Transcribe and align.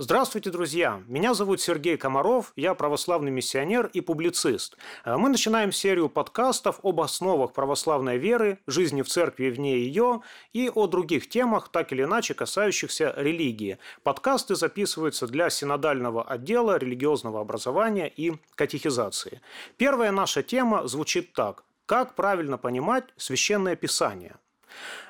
Здравствуйте, 0.00 0.50
друзья! 0.50 1.02
Меня 1.08 1.34
зовут 1.34 1.60
Сергей 1.60 1.96
Комаров, 1.96 2.52
я 2.54 2.74
православный 2.74 3.32
миссионер 3.32 3.90
и 3.92 4.00
публицист. 4.00 4.76
Э, 5.04 5.16
мы 5.16 5.28
начинаем 5.28 5.72
серию 5.72 6.08
подкастов 6.08 6.78
об 6.84 7.00
основах 7.00 7.52
православной 7.52 8.16
веры, 8.16 8.60
жизни 8.68 9.02
в 9.02 9.08
церкви 9.08 9.50
вне 9.50 9.76
ее 9.76 10.20
и 10.52 10.70
о 10.72 10.86
других 10.86 11.28
темах, 11.28 11.70
так 11.72 11.92
или 11.92 12.04
иначе 12.04 12.34
касающихся 12.34 13.12
религии. 13.16 13.78
Подкасты 14.04 14.54
записываются 14.54 15.26
для 15.26 15.50
синодального 15.50 16.22
отдела 16.22 16.78
религиозного 16.78 17.40
образования 17.40 18.06
и 18.06 18.34
катехизации. 18.54 19.40
Первая 19.78 20.12
наша 20.12 20.44
тема 20.44 20.86
звучит 20.86 21.32
так. 21.32 21.64
Как 21.86 22.14
правильно 22.14 22.56
понимать 22.56 23.06
священное 23.16 23.74
писание– 23.74 24.36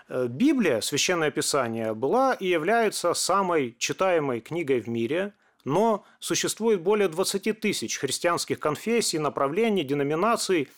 Библия, 0.09 0.81
Священное 0.81 1.31
Писание, 1.31 1.95
была 1.95 2.35
и 2.35 2.47
является 2.47 3.13
самой 3.15 3.77
читаемой 3.79 4.41
книгой 4.41 4.81
в 4.81 4.89
мире, 4.89 5.35
но 5.65 6.05
существует 6.19 6.81
более 6.81 7.09
20 7.09 7.61
тысяч 7.61 7.99
христианских 7.99 8.59
конфессий, 8.59 9.19
направлений, 9.19 9.85
деноминаций, 9.85 10.69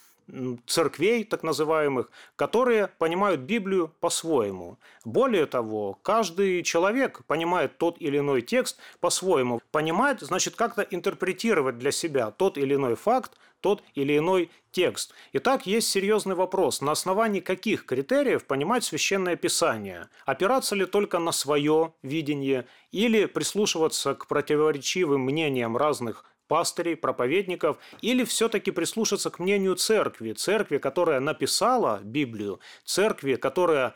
церквей, 0.66 1.24
так 1.24 1.42
называемых, 1.42 2.10
которые 2.36 2.88
понимают 2.98 3.40
Библию 3.40 3.92
по-своему. 4.00 4.78
Более 5.04 5.46
того, 5.46 5.98
каждый 6.02 6.62
человек 6.62 7.24
понимает 7.26 7.78
тот 7.78 7.96
или 8.00 8.18
иной 8.18 8.42
текст 8.42 8.78
по-своему. 9.00 9.60
Понимает, 9.70 10.20
значит, 10.20 10.56
как-то 10.56 10.82
интерпретировать 10.82 11.78
для 11.78 11.92
себя 11.92 12.30
тот 12.30 12.58
или 12.58 12.74
иной 12.74 12.96
факт, 12.96 13.32
тот 13.60 13.82
или 13.94 14.16
иной 14.18 14.50
текст. 14.72 15.12
Итак, 15.32 15.66
есть 15.66 15.88
серьезный 15.88 16.34
вопрос, 16.34 16.80
на 16.80 16.92
основании 16.92 17.40
каких 17.40 17.84
критериев 17.84 18.44
понимать 18.46 18.84
священное 18.84 19.36
писание? 19.36 20.08
Опираться 20.26 20.74
ли 20.74 20.86
только 20.86 21.18
на 21.18 21.32
свое 21.32 21.92
видение 22.02 22.66
или 22.92 23.26
прислушиваться 23.26 24.14
к 24.14 24.26
противоречивым 24.26 25.22
мнениям 25.22 25.76
разных 25.76 26.24
пастырей, 26.50 26.96
проповедников, 26.96 27.78
или 28.02 28.24
все-таки 28.24 28.72
прислушаться 28.72 29.30
к 29.30 29.38
мнению 29.38 29.76
церкви, 29.76 30.32
церкви, 30.32 30.78
которая 30.78 31.20
написала 31.20 32.00
Библию, 32.02 32.58
церкви, 32.84 33.36
которая 33.36 33.94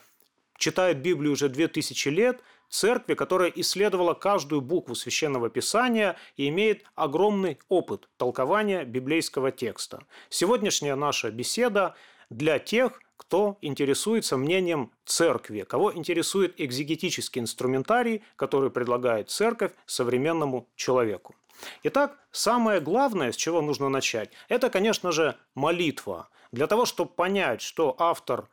читает 0.57 1.03
Библию 1.03 1.33
уже 1.33 1.49
две 1.49 1.67
тысячи 1.67 2.09
лет, 2.11 2.41
церкви, 2.69 3.15
которая 3.15 3.51
исследовала 3.57 4.15
каждую 4.15 4.61
букву 4.61 4.95
священного 4.95 5.51
писания 5.51 6.17
и 6.37 6.49
имеет 6.49 6.85
огромный 6.95 7.59
опыт 7.69 8.09
толкования 8.17 8.85
библейского 8.85 9.51
текста. 9.51 10.05
Сегодняшняя 10.29 10.95
наша 10.95 11.33
беседа 11.33 11.97
для 12.31 12.61
тех, 12.61 13.01
кто 13.17 13.59
интересуется 13.63 14.37
мнением 14.37 14.93
церкви, 15.05 15.63
кого 15.63 15.93
интересует 15.93 16.55
экзегетический 16.61 17.41
инструментарий, 17.41 18.23
который 18.37 18.71
предлагает 18.71 19.29
церковь 19.29 19.73
современному 19.87 20.69
человеку. 20.77 21.35
Итак, 21.83 22.19
самое 22.31 22.81
главное, 22.81 23.33
с 23.33 23.37
чего 23.37 23.61
нужно 23.63 23.89
начать, 23.89 24.31
это, 24.49 24.71
конечно 24.71 25.13
же, 25.13 25.37
молитва. 25.55 26.29
Для 26.53 26.67
того, 26.67 26.85
чтобы 26.85 27.11
понять, 27.11 27.61
что 27.63 27.95
автор 27.99 28.49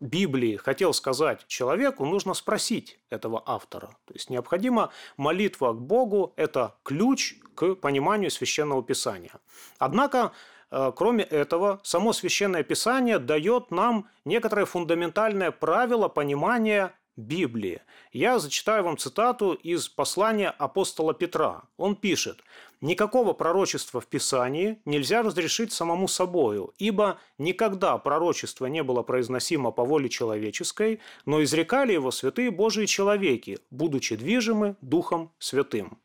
Библии 0.00 0.56
хотел 0.56 0.92
сказать 0.92 1.46
человеку, 1.46 2.04
нужно 2.04 2.34
спросить 2.34 2.98
этого 3.10 3.42
автора. 3.46 3.88
То 4.06 4.14
есть 4.14 4.30
необходима 4.30 4.90
молитва 5.16 5.72
к 5.72 5.80
Богу– 5.80 6.32
это 6.36 6.74
ключ 6.82 7.34
к 7.54 7.74
пониманию 7.74 8.30
священного 8.30 8.82
писания. 8.82 9.32
Однако, 9.78 10.32
э, 10.70 10.92
кроме 10.96 11.24
этого, 11.24 11.80
само 11.84 12.12
священное 12.12 12.62
писание 12.62 13.18
дает 13.18 13.70
нам 13.70 14.08
некоторое 14.24 14.66
фундаментальное 14.66 15.50
правило 15.50 16.08
понимания 16.08 16.92
Библии. 17.16 17.80
Я 18.12 18.38
зачитаю 18.38 18.84
вам 18.84 18.98
цитату 18.98 19.52
из 19.52 19.88
послания 19.88 20.50
апостола 20.50 21.14
Петра. 21.14 21.62
Он 21.76 21.96
пишет, 21.96 22.42
«Никакого 22.80 23.32
пророчества 23.32 24.00
в 24.00 24.06
Писании 24.06 24.80
нельзя 24.84 25.22
разрешить 25.22 25.72
самому 25.72 26.08
собою, 26.08 26.74
ибо 26.78 27.18
никогда 27.38 27.96
пророчество 27.98 28.66
не 28.66 28.82
было 28.82 29.02
произносимо 29.02 29.70
по 29.70 29.84
воле 29.84 30.08
человеческой, 30.08 31.00
но 31.24 31.42
изрекали 31.42 31.92
его 31.92 32.10
святые 32.10 32.50
Божии 32.50 32.86
человеки, 32.86 33.58
будучи 33.70 34.16
движимы 34.16 34.76
Духом 34.80 35.32
Святым». 35.38 35.98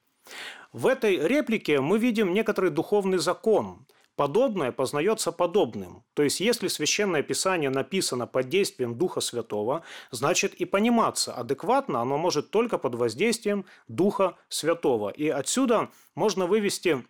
В 0.72 0.86
этой 0.86 1.18
реплике 1.18 1.82
мы 1.82 1.98
видим 1.98 2.34
некоторый 2.34 2.70
духовный 2.70 3.18
закон– 3.18 3.86
Подобное 4.20 4.74
познается 4.74 5.32
подобным. 5.32 6.04
То 6.14 6.24
есть, 6.24 6.42
если 6.42 6.68
Священное 6.68 7.24
Писание 7.24 7.70
написано 7.70 8.28
под 8.28 8.50
действием 8.50 8.98
Духа 8.98 9.22
Святого, 9.22 9.84
значит 10.12 10.56
и 10.56 10.66
пониматься 10.66 11.32
адекватно 11.34 12.02
оно 12.02 12.18
может 12.18 12.52
только 12.52 12.78
под 12.78 12.96
воздействием 12.96 13.64
Духа 13.88 14.36
Святого. 14.50 15.10
И 15.10 15.30
отсюда 15.30 15.90
можно 16.16 16.48
вывести 16.48 17.06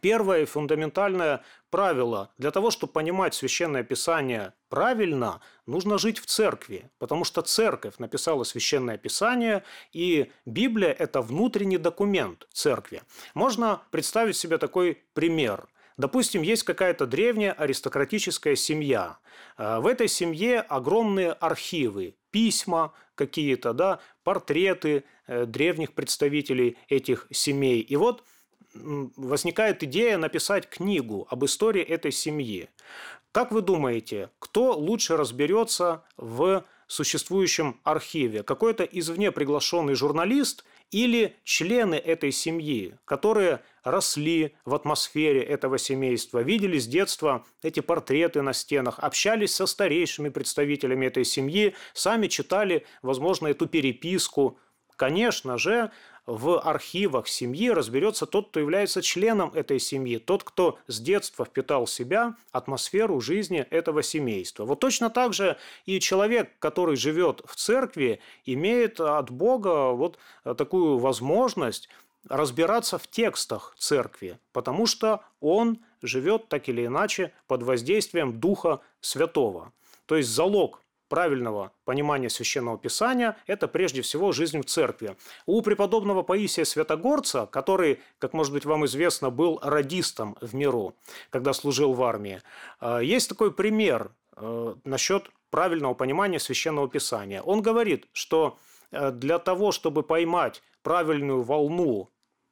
Первое 0.00 0.46
фундаментальное 0.46 1.44
правило. 1.70 2.30
Для 2.38 2.50
того, 2.50 2.70
чтобы 2.70 2.92
понимать 2.92 3.34
Священное 3.34 3.84
Писание 3.84 4.52
правильно, 4.68 5.40
нужно 5.66 5.98
жить 5.98 6.18
в 6.18 6.26
церкви, 6.26 6.90
потому 6.98 7.24
что 7.24 7.42
церковь 7.42 7.98
написала 7.98 8.42
Священное 8.42 8.98
Писание, 8.98 9.62
и 9.92 10.32
Библия– 10.46 10.92
это 10.98 11.22
внутренний 11.22 11.78
документ 11.78 12.48
церкви. 12.52 13.02
Можно 13.34 13.82
представить 13.92 14.36
себе 14.36 14.58
такой 14.58 15.04
пример– 15.14 15.68
Допустим, 16.00 16.40
есть 16.40 16.62
какая-то 16.62 17.06
древняя 17.06 17.52
аристократическая 17.52 18.56
семья. 18.56 19.18
Э, 19.58 19.80
в 19.80 19.86
этой 19.86 20.08
семье 20.08 20.60
огромные 20.60 21.32
архивы, 21.32 22.14
письма 22.30 22.94
какие-то, 23.14 23.74
да, 23.74 24.00
портреты 24.24 25.04
э, 25.26 25.44
древних 25.44 25.92
представителей 25.92 26.78
этих 26.88 27.26
семей. 27.30 27.80
И 27.80 27.96
вот 27.96 28.24
возникает 28.72 29.82
идея 29.82 30.16
написать 30.16 30.70
книгу 30.70 31.26
об 31.28 31.44
истории 31.44 31.82
этой 31.82 32.12
семьи. 32.12 32.70
Как 33.32 33.52
вы 33.52 33.60
думаете, 33.60 34.30
кто 34.38 34.72
лучше 34.72 35.18
разберется 35.18 36.04
в 36.16 36.64
существующем 36.86 37.78
архиве? 37.84 38.42
Какой-то 38.42 38.84
извне 38.84 39.32
приглашенный 39.32 39.94
журналист 39.94 40.64
или 40.90 41.36
члены 41.44 41.94
этой 41.94 42.32
семьи, 42.32 42.94
которые 43.04 43.62
росли 43.84 44.54
в 44.64 44.74
атмосфере 44.74 45.42
этого 45.42 45.78
семейства, 45.78 46.40
видели 46.40 46.78
с 46.78 46.86
детства 46.86 47.44
эти 47.62 47.80
портреты 47.80 48.42
на 48.42 48.52
стенах, 48.52 48.98
общались 48.98 49.54
со 49.54 49.66
старейшими 49.66 50.28
представителями 50.28 51.06
этой 51.06 51.24
семьи, 51.24 51.74
сами 51.94 52.26
читали, 52.26 52.86
возможно, 53.02 53.48
эту 53.48 53.66
переписку. 53.66 54.58
Конечно 54.96 55.56
же, 55.56 55.90
в 56.26 56.60
архивах 56.60 57.28
семьи 57.28 57.70
разберется 57.70 58.26
тот, 58.26 58.50
кто 58.50 58.60
является 58.60 59.02
членом 59.02 59.50
этой 59.54 59.78
семьи, 59.78 60.18
тот, 60.18 60.44
кто 60.44 60.78
с 60.86 61.00
детства 61.00 61.44
впитал 61.44 61.86
в 61.86 61.90
себя 61.90 62.36
атмосферу 62.52 63.20
жизни 63.20 63.60
этого 63.70 64.02
семейства. 64.02 64.64
Вот 64.64 64.80
точно 64.80 65.10
так 65.10 65.32
же 65.34 65.56
и 65.86 66.00
человек, 66.00 66.50
который 66.58 66.96
живет 66.96 67.42
в 67.46 67.56
церкви, 67.56 68.20
имеет 68.44 69.00
от 69.00 69.30
Бога 69.30 69.90
вот 69.90 70.18
такую 70.56 70.98
возможность 70.98 71.88
разбираться 72.28 72.98
в 72.98 73.06
текстах 73.08 73.74
церкви, 73.78 74.38
потому 74.52 74.86
что 74.86 75.22
он 75.40 75.78
живет 76.02 76.48
так 76.48 76.68
или 76.68 76.86
иначе 76.86 77.32
под 77.46 77.62
воздействием 77.62 78.38
Духа 78.38 78.80
Святого. 79.00 79.72
То 80.06 80.16
есть 80.16 80.28
залог 80.28 80.82
правильного 81.10 81.72
понимания 81.84 82.30
Священного 82.30 82.78
Писания– 82.78 83.36
это 83.46 83.68
прежде 83.68 84.00
всего 84.00 84.32
жизнь 84.32 84.60
в 84.60 84.64
церкви. 84.64 85.16
У 85.44 85.60
преподобного 85.60 86.22
Паисия 86.22 86.64
Святогорца, 86.64 87.46
который, 87.46 88.00
как 88.18 88.32
может 88.32 88.54
быть 88.54 88.64
вам 88.64 88.86
известно, 88.86 89.28
был 89.28 89.58
радистом 89.62 90.36
в 90.40 90.54
миру, 90.54 90.94
когда 91.28 91.52
служил 91.52 91.92
в 91.92 92.02
армии, 92.02 92.40
э, 92.80 93.00
есть 93.02 93.28
такой 93.28 93.52
пример 93.52 94.12
э, 94.36 94.74
насчет 94.84 95.30
правильного 95.50 95.94
понимания 95.94 96.38
Священного 96.38 96.88
Писания. 96.88 97.42
Он 97.42 97.60
говорит, 97.60 98.06
что 98.12 98.56
э, 98.92 99.10
для 99.10 99.38
того, 99.38 99.72
чтобы 99.72 100.02
поймать 100.02 100.62
правильную 100.82 101.42
волну 101.42 102.08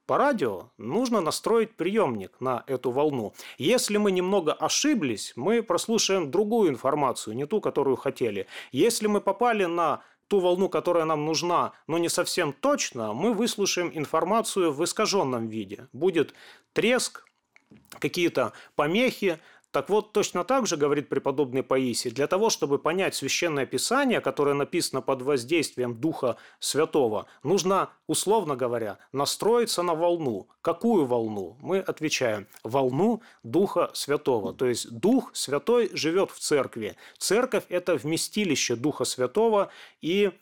по 0.08 0.16
радио 0.16 0.70
нужно 0.78 1.20
настроить 1.20 1.76
приемник 1.76 2.40
на 2.40 2.64
эту 2.66 2.90
волну. 2.90 3.34
Если 3.58 3.98
мы 3.98 4.10
немного 4.10 4.54
ошиблись, 4.54 5.34
мы 5.36 5.62
прослушаем 5.62 6.30
другую 6.30 6.70
информацию, 6.70 7.36
не 7.36 7.44
ту, 7.44 7.60
которую 7.60 7.96
хотели. 7.96 8.46
Если 8.72 9.06
мы 9.06 9.20
попали 9.20 9.66
на 9.66 10.00
ту 10.26 10.40
волну, 10.40 10.70
которая 10.70 11.04
нам 11.04 11.26
нужна, 11.26 11.72
но 11.86 11.98
не 11.98 12.08
совсем 12.08 12.54
точно, 12.54 13.12
мы 13.12 13.34
выслушаем 13.34 13.90
информацию 13.92 14.72
в 14.72 14.82
искаженном 14.82 15.46
виде. 15.46 15.88
Будет 15.92 16.32
треск, 16.72 17.26
какие-то 17.98 18.54
помехи, 18.76 19.38
так 19.70 19.90
вот, 19.90 20.12
точно 20.12 20.44
так 20.44 20.66
же, 20.66 20.76
говорит 20.78 21.10
преподобный 21.10 21.62
Паисий, 21.62 22.10
для 22.10 22.26
того, 22.26 22.48
чтобы 22.48 22.78
понять 22.78 23.14
Священное 23.14 23.66
Писание, 23.66 24.20
которое 24.22 24.54
написано 24.54 25.02
под 25.02 25.20
воздействием 25.20 25.94
Духа 25.94 26.36
Святого, 26.58 27.26
нужно, 27.42 27.90
условно 28.06 28.56
говоря, 28.56 28.98
настроиться 29.12 29.82
на 29.82 29.94
волну. 29.94 30.48
Какую 30.62 31.04
волну? 31.04 31.58
Мы 31.60 31.80
отвечаем, 31.80 32.46
волну 32.64 33.22
Духа 33.42 33.90
Святого. 33.92 34.54
То 34.54 34.66
есть 34.66 34.90
Дух 34.90 35.30
Святой 35.34 35.90
живет 35.92 36.30
в 36.30 36.38
церкви. 36.38 36.96
Церковь– 37.18 37.64
это 37.68 37.96
вместилище 37.96 38.74
Духа 38.74 39.04
Святого 39.04 39.70
и 40.00 40.32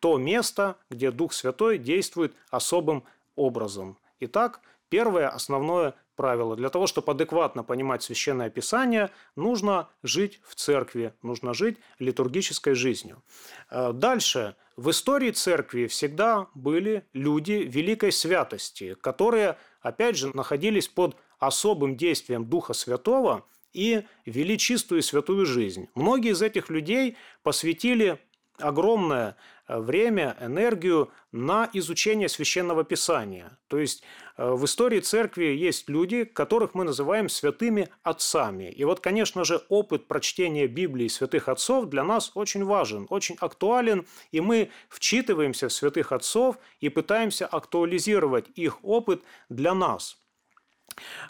то 0.00 0.16
место, 0.16 0.76
где 0.88 1.10
Дух 1.10 1.34
Святой 1.34 1.78
действует 1.78 2.34
особым 2.50 3.04
образом. 3.36 3.98
Итак, 4.20 4.60
первое 4.88 5.28
основное 5.28 5.94
правило. 6.16 6.56
Для 6.56 6.68
того, 6.68 6.86
чтобы 6.86 7.12
адекватно 7.12 7.64
понимать 7.64 8.02
Священное 8.02 8.50
Писание, 8.50 9.10
нужно 9.36 9.88
жить 10.02 10.40
в 10.44 10.54
церкви, 10.54 11.14
нужно 11.22 11.54
жить 11.54 11.78
литургической 11.98 12.74
жизнью. 12.74 13.22
Э, 13.70 13.92
дальше. 13.92 14.56
В 14.76 14.90
истории 14.90 15.30
церкви 15.30 15.86
всегда 15.86 16.46
были 16.54 17.06
люди 17.12 17.52
великой 17.52 18.10
святости, 18.10 18.94
которые, 18.94 19.58
опять 19.82 20.16
же, 20.16 20.34
находились 20.34 20.88
под 20.88 21.16
особым 21.38 21.96
действием 21.96 22.46
Духа 22.46 22.72
Святого 22.72 23.44
и 23.72 24.04
вели 24.26 24.56
чистую 24.58 25.00
и 25.00 25.02
святую 25.02 25.44
жизнь. 25.44 25.88
Многие 25.94 26.32
из 26.32 26.42
этих 26.42 26.70
людей 26.70 27.16
посвятили 27.42 28.18
огромное 28.62 29.36
э, 29.66 29.78
время, 29.78 30.36
энергию 30.40 31.10
на 31.32 31.68
изучение 31.72 32.28
священного 32.28 32.84
писания. 32.84 33.58
То 33.68 33.78
есть 33.78 34.02
э, 34.36 34.50
в 34.50 34.64
истории 34.64 35.00
церкви 35.00 35.46
есть 35.46 35.88
люди, 35.88 36.24
которых 36.24 36.74
мы 36.74 36.84
называем 36.84 37.28
святыми 37.28 37.88
отцами. 38.02 38.70
И 38.70 38.84
вот, 38.84 39.00
конечно 39.00 39.44
же, 39.44 39.62
опыт 39.68 40.08
прочтения 40.08 40.66
Библии 40.66 41.08
святых 41.08 41.48
отцов 41.48 41.86
для 41.86 42.04
нас 42.04 42.32
очень 42.34 42.64
важен, 42.64 43.06
очень 43.10 43.36
актуален, 43.40 44.06
и 44.30 44.40
мы 44.40 44.70
вчитываемся 44.88 45.68
в 45.68 45.72
святых 45.72 46.12
отцов 46.12 46.56
и 46.80 46.88
пытаемся 46.88 47.46
актуализировать 47.46 48.46
их 48.54 48.78
опыт 48.84 49.22
для 49.48 49.74
нас– 49.74 50.18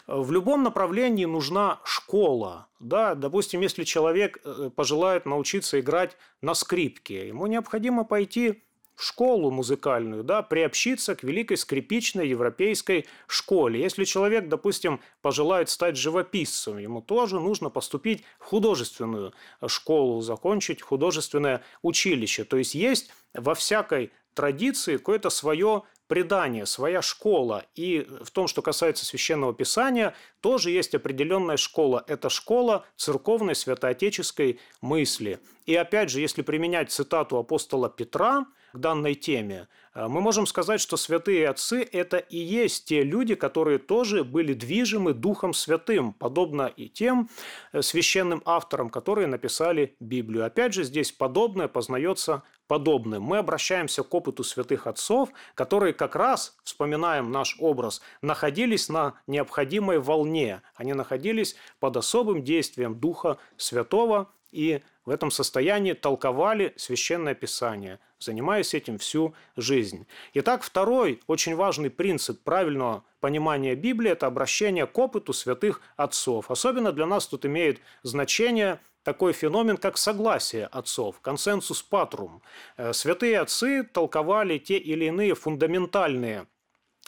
в 0.07 0.31
любом 0.31 0.63
направлении 0.63 1.25
нужна 1.25 1.79
школа. 1.83 2.67
Да? 2.79 3.15
Допустим, 3.15 3.61
если 3.61 3.83
человек 3.83 4.39
э, 4.43 4.69
пожелает 4.75 5.25
научиться 5.25 5.79
играть 5.79 6.17
на 6.41 6.53
скрипке, 6.53 7.27
ему 7.27 7.47
необходимо 7.47 8.03
пойти 8.03 8.63
в 8.95 9.03
школу 9.03 9.49
музыкальную, 9.49 10.23
да, 10.23 10.41
приобщиться 10.41 11.15
к 11.15 11.23
великой 11.23 11.57
скрипичной 11.57 12.27
европейской 12.27 13.07
школе. 13.27 13.81
Если 13.81 14.03
человек, 14.05 14.49
допустим, 14.49 14.99
пожелает 15.21 15.69
стать 15.69 15.97
живописцем, 15.97 16.77
ему 16.77 17.01
тоже 17.01 17.39
нужно 17.39 17.69
поступить 17.69 18.23
в 18.39 18.45
художественную 18.45 19.33
школу, 19.67 20.21
закончить 20.21 20.81
художественное 20.81 21.63
училище. 21.81 22.43
То 22.43 22.57
есть 22.57 22.75
есть 22.75 23.09
во 23.33 23.55
всякой 23.55 24.11
традиции 24.33 24.97
какое-то 24.97 25.29
свое 25.29 25.83
предание, 26.07 26.65
своя 26.65 27.01
школа. 27.01 27.65
И 27.75 28.07
в 28.21 28.31
том, 28.31 28.47
что 28.47 28.61
касается 28.61 29.05
священного 29.05 29.53
писания, 29.53 30.13
тоже 30.41 30.71
есть 30.71 30.93
определенная 30.95 31.57
школа. 31.57 32.03
Это 32.07 32.29
школа 32.29 32.85
церковной 32.95 33.55
святоотеческой 33.55 34.59
мысли. 34.81 35.39
И 35.65 35.75
опять 35.75 36.09
же, 36.09 36.19
если 36.19 36.41
применять 36.41 36.91
цитату 36.91 37.37
апостола 37.37 37.89
Петра 37.89 38.45
к 38.73 38.77
данной 38.77 39.15
теме, 39.15 39.67
э, 39.93 40.07
мы 40.07 40.19
можем 40.19 40.45
сказать, 40.45 40.81
что 40.81 40.97
святые 40.97 41.47
отцы– 41.47 41.87
это 41.91 42.17
и 42.17 42.37
есть 42.37 42.85
те 42.85 43.03
люди, 43.03 43.35
которые 43.35 43.77
тоже 43.77 44.23
были 44.23 44.53
движимы 44.53 45.13
Духом 45.13 45.53
Святым, 45.53 46.11
подобно 46.13 46.63
и 46.75 46.89
тем 46.89 47.29
э, 47.71 47.81
священным 47.81 48.41
авторам, 48.45 48.89
которые 48.89 49.27
написали 49.27 49.95
Библию. 49.99 50.45
Опять 50.45 50.73
же, 50.73 50.83
здесь 50.83 51.11
подобное 51.11 51.67
познается 51.67 52.43
подобным. 52.67 53.23
Мы 53.23 53.37
обращаемся 53.37 54.03
к 54.03 54.13
опыту 54.13 54.43
святых 54.43 54.87
отцов, 54.87 55.29
которые 55.55 55.93
как 55.93 56.15
раз, 56.15 56.57
вспоминаем 56.63 57.31
наш 57.31 57.57
образ, 57.59 58.01
находились 58.21 58.89
на 58.89 59.15
необходимой 59.27 59.99
волне. 59.99 60.61
Они 60.75 60.93
находились 60.93 61.55
под 61.79 61.97
особым 61.97 62.43
действием 62.43 62.99
Духа 62.99 63.37
Святого 63.57 64.29
и 64.51 64.81
в 65.05 65.09
этом 65.09 65.31
состоянии 65.31 65.93
толковали 65.93 66.73
Священное 66.77 67.35
Писание, 67.35 67.99
занимаясь 68.19 68.73
этим 68.73 68.97
всю 68.97 69.33
жизнь. 69.57 70.07
Итак, 70.33 70.63
второй 70.63 71.21
очень 71.27 71.55
важный 71.55 71.89
принцип 71.89 72.41
правильного 72.43 73.03
понимания 73.19 73.75
Библии– 73.75 74.11
это 74.11 74.27
обращение 74.27 74.85
к 74.87 74.97
опыту 74.97 75.33
святых 75.33 75.81
отцов. 75.97 76.49
Особенно 76.49 76.93
для 76.93 77.05
нас 77.05 77.27
тут 77.27 77.45
имеет 77.45 77.81
значение 78.03 78.79
такой 79.03 79.33
феномен, 79.33 79.77
как 79.77 79.97
согласие 79.97 80.65
отцов, 80.65 81.19
консенсус 81.21 81.83
патрум. 81.83 82.41
Э, 82.77 82.93
святые 82.93 83.39
отцы 83.39 83.83
толковали 83.83 84.57
те 84.57 84.77
или 84.77 85.05
иные 85.05 85.35
фундаментальные 85.35 86.47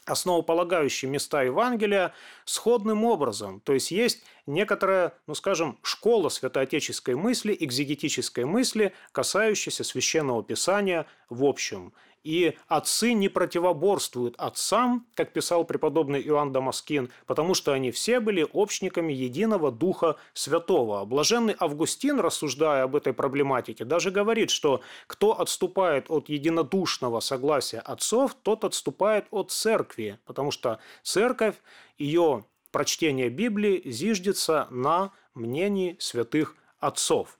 основополагающие 0.05 1.09
места 1.09 1.41
Евангелия 1.41 2.13
сходным 2.45 3.03
образом. 3.03 3.59
То 3.61 3.73
есть 3.73 3.91
есть 3.91 4.23
некоторая, 4.45 5.13
ну 5.27 5.33
скажем, 5.33 5.79
школа 5.81 6.29
святоотеческой 6.29 7.15
мысли, 7.15 7.55
экзегетической 7.59 8.45
мысли, 8.45 8.93
касающаяся 9.11 9.83
священного 9.83 10.43
писания 10.43 11.07
в 11.29 11.43
общем. 11.43 11.93
И 12.25 12.57
отцы 12.67 13.13
не 13.13 13.29
противоборствуют 13.29 14.33
отцам, 14.39 15.05
как 15.13 15.31
писал 15.31 15.63
преподобный 15.63 16.19
Иоанн 16.27 16.51
Дамаскин, 16.51 17.11
потому 17.27 17.53
что 17.53 17.71
они 17.71 17.91
все 17.91 18.19
были 18.19 18.47
общниками 18.51 19.13
единого 19.13 19.71
Духа 19.71 20.15
Святого. 20.33 21.05
Блаженный 21.05 21.55
Августин, 21.59 22.19
рассуждая 22.19 22.85
об 22.85 22.95
этой 22.95 23.13
проблематике, 23.13 23.85
даже 23.85 24.09
говорит, 24.09 24.49
что 24.49 24.81
кто 25.05 25.39
отступает 25.39 26.09
от 26.09 26.27
единодушного 26.27 27.19
согласия 27.19 27.79
отцов, 27.79 28.33
тот 28.41 28.63
отступает 28.63 29.27
от 29.29 29.51
церкви, 29.51 30.17
потому 30.25 30.49
что 30.49 30.79
церковь, 31.03 31.55
ее 31.99 32.43
прочтение 32.71 33.29
Библии 33.29 33.83
зиждется 33.85 34.65
на 34.71 35.11
мнении 35.35 35.95
святых 35.99 36.55
отцов. 36.79 37.37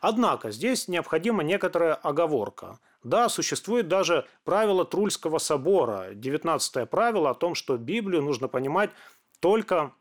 Однако 0.00 0.52
здесь 0.52 0.86
необходима 0.86 1.42
некоторая 1.42 1.94
оговорка. 1.94 2.78
Да, 3.04 3.28
существует 3.28 3.88
даже 3.88 4.26
правило 4.44 4.84
Трульского 4.84 5.38
собора, 5.38 6.08
19 6.14 6.88
правило 6.90 7.30
о 7.30 7.34
том, 7.34 7.54
что 7.54 7.76
Библию 7.76 8.22
нужно 8.22 8.48
понимать 8.48 8.90
только 9.40 9.92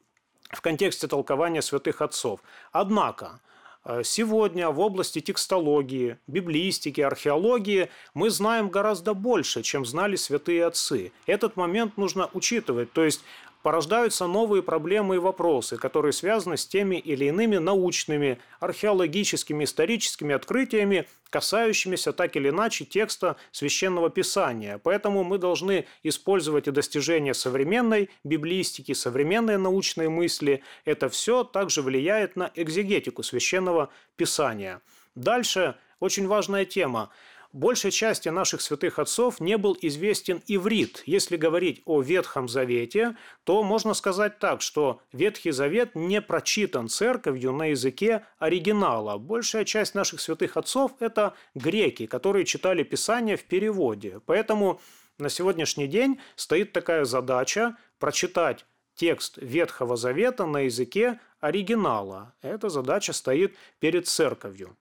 в 0.49 0.61
контексте 0.61 1.07
толкования 1.07 1.61
святых 1.61 2.01
отцов. 2.01 2.39
Однако, 2.71 3.41
э, 3.85 4.01
Сегодня 4.03 4.69
в 4.69 4.79
области 4.79 5.21
текстологии, 5.21 6.17
библистики, 6.27 7.01
археологии 7.01 7.89
мы 8.13 8.29
знаем 8.29 8.69
гораздо 8.69 9.13
больше, 9.13 9.61
чем 9.61 9.85
знали 9.85 10.15
святые 10.15 10.65
отцы. 10.65 11.11
Этот 11.25 11.55
момент 11.55 11.97
нужно 11.97 12.29
учитывать. 12.33 12.91
То 12.91 13.03
есть 13.03 13.21
порождаются 13.63 14.27
новые 14.27 14.63
проблемы 14.63 15.15
и 15.15 15.19
вопросы, 15.19 15.77
которые 15.77 16.13
связаны 16.13 16.57
с 16.57 16.65
теми 16.65 16.95
или 16.95 17.25
иными 17.25 17.57
научными, 17.57 18.39
археологическими, 18.59 19.63
историческими 19.63 20.33
открытиями, 20.35 21.07
касающимися 21.29 22.13
так 22.13 22.35
или 22.35 22.49
иначе 22.49 22.85
текста 22.85 23.35
священного 23.51 24.09
писания. 24.09 24.77
Поэтому 24.77 25.23
мы 25.23 25.37
должны 25.37 25.85
использовать 26.03 26.67
и 26.67 26.71
достижения 26.71 27.33
современной 27.33 28.09
библистики, 28.23 28.93
современной 28.93 29.57
научной 29.57 30.07
мысли. 30.07 30.63
Это 30.85 31.09
все 31.09 31.43
также 31.43 31.81
влияет 31.81 32.35
на 32.35 32.51
экзегетику 32.55 33.23
священного 33.23 33.89
писания. 34.15 34.81
Дальше 35.15 35.75
очень 35.99 36.27
важная 36.27 36.65
тема 36.65 37.09
большей 37.53 37.91
части 37.91 38.29
наших 38.29 38.61
святых 38.61 38.99
отцов 38.99 39.39
не 39.39 39.57
был 39.57 39.77
известен 39.81 40.41
иврит. 40.47 41.03
Если 41.05 41.37
говорить 41.37 41.81
о 41.85 42.01
Ветхом 42.01 42.47
Завете, 42.47 43.15
то 43.43 43.63
можно 43.63 43.93
сказать 43.93 44.39
так, 44.39 44.61
что 44.61 45.01
Ветхий 45.11 45.51
Завет 45.51 45.95
не 45.95 46.21
прочитан 46.21 46.89
церковью 46.89 47.53
на 47.53 47.67
языке 47.67 48.25
оригинала. 48.39 49.17
Большая 49.17 49.65
часть 49.65 49.95
наших 49.95 50.21
святых 50.21 50.57
отцов– 50.57 50.91
это 50.99 51.33
греки, 51.55 52.05
которые 52.05 52.45
читали 52.45 52.83
Писание 52.83 53.37
в 53.37 53.43
переводе. 53.45 54.21
Поэтому 54.25 54.79
на 55.17 55.29
сегодняшний 55.29 55.87
день 55.87 56.19
стоит 56.35 56.73
такая 56.73 57.05
задача 57.05 57.75
прочитать 57.99 58.65
текст 58.95 59.37
Ветхого 59.37 59.95
Завета 59.95 60.45
на 60.45 60.61
языке 60.61 61.19
оригинала. 61.39 62.33
Эта 62.41 62.69
задача 62.69 63.13
стоит 63.13 63.55
перед 63.79 64.07
церковью. 64.07 64.75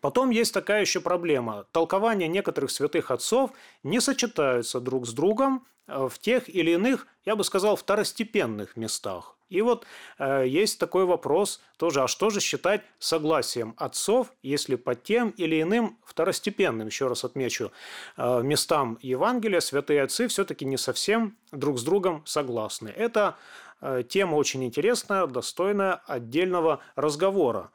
Потом 0.00 0.30
есть 0.30 0.54
такая 0.54 0.80
еще 0.80 1.00
проблема. 1.00 1.66
Толкования 1.72 2.28
некоторых 2.28 2.70
святых 2.70 3.10
отцов 3.10 3.50
не 3.82 4.00
сочетаются 4.00 4.80
друг 4.80 5.06
с 5.06 5.12
другом 5.12 5.66
э, 5.86 6.08
в 6.08 6.18
тех 6.18 6.48
или 6.48 6.72
иных, 6.72 7.06
я 7.24 7.36
бы 7.36 7.44
сказал, 7.44 7.76
второстепенных 7.76 8.76
местах. 8.76 9.34
И 9.54 9.60
вот 9.62 9.86
э, 10.18 10.44
есть 10.46 10.80
такой 10.80 11.04
вопрос 11.04 11.60
тоже, 11.76 12.02
а 12.02 12.08
что 12.08 12.30
же 12.30 12.40
считать 12.40 12.82
согласием 12.98 13.74
отцов, 13.76 14.32
если 14.42 14.74
по 14.74 14.94
тем 14.94 15.30
или 15.30 15.60
иным 15.62 15.98
второстепенным, 16.04 16.88
еще 16.88 17.06
раз 17.06 17.24
отмечу, 17.24 17.70
э, 18.16 18.42
местам 18.42 18.98
Евангелия 19.00 19.60
святые 19.60 20.02
отцы 20.02 20.28
все-таки 20.28 20.64
не 20.64 20.76
совсем 20.76 21.36
друг 21.52 21.78
с 21.78 21.84
другом 21.84 22.22
согласны. 22.26 22.88
Это 22.88 23.36
э, 23.80 24.02
тема 24.08 24.34
очень 24.34 24.64
интересная, 24.64 25.26
достойная 25.26 26.02
отдельного 26.06 26.80
разговора. 26.96 27.70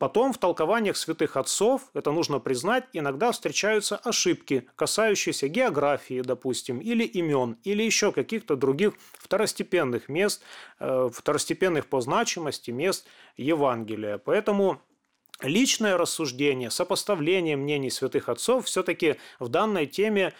Потом 0.00 0.32
в 0.32 0.38
толкованиях 0.38 0.96
святых 0.96 1.36
отцов, 1.36 1.90
это 1.92 2.10
нужно 2.10 2.38
признать, 2.38 2.84
иногда 2.94 3.32
встречаются 3.32 3.96
ошибки, 3.96 4.66
касающиеся 4.74 5.46
географии, 5.48 6.22
допустим, 6.22 6.78
или 6.78 7.04
имен, 7.04 7.58
или 7.64 7.82
еще 7.82 8.10
каких-то 8.10 8.56
других 8.56 8.94
второстепенных 9.18 10.08
мест, 10.08 10.42
э, 10.78 11.10
второстепенных 11.12 11.86
по 11.86 12.00
значимости 12.00 12.70
мест 12.70 13.06
Евангелия. 13.36 14.16
Поэтому 14.16 14.80
личное 15.42 15.98
рассуждение, 15.98 16.70
сопоставление 16.70 17.58
мнений 17.58 17.90
святых 17.90 18.30
отцов 18.30 18.64
все-таки 18.64 19.16
в 19.38 19.48
данной 19.48 19.84
теме 19.84 20.32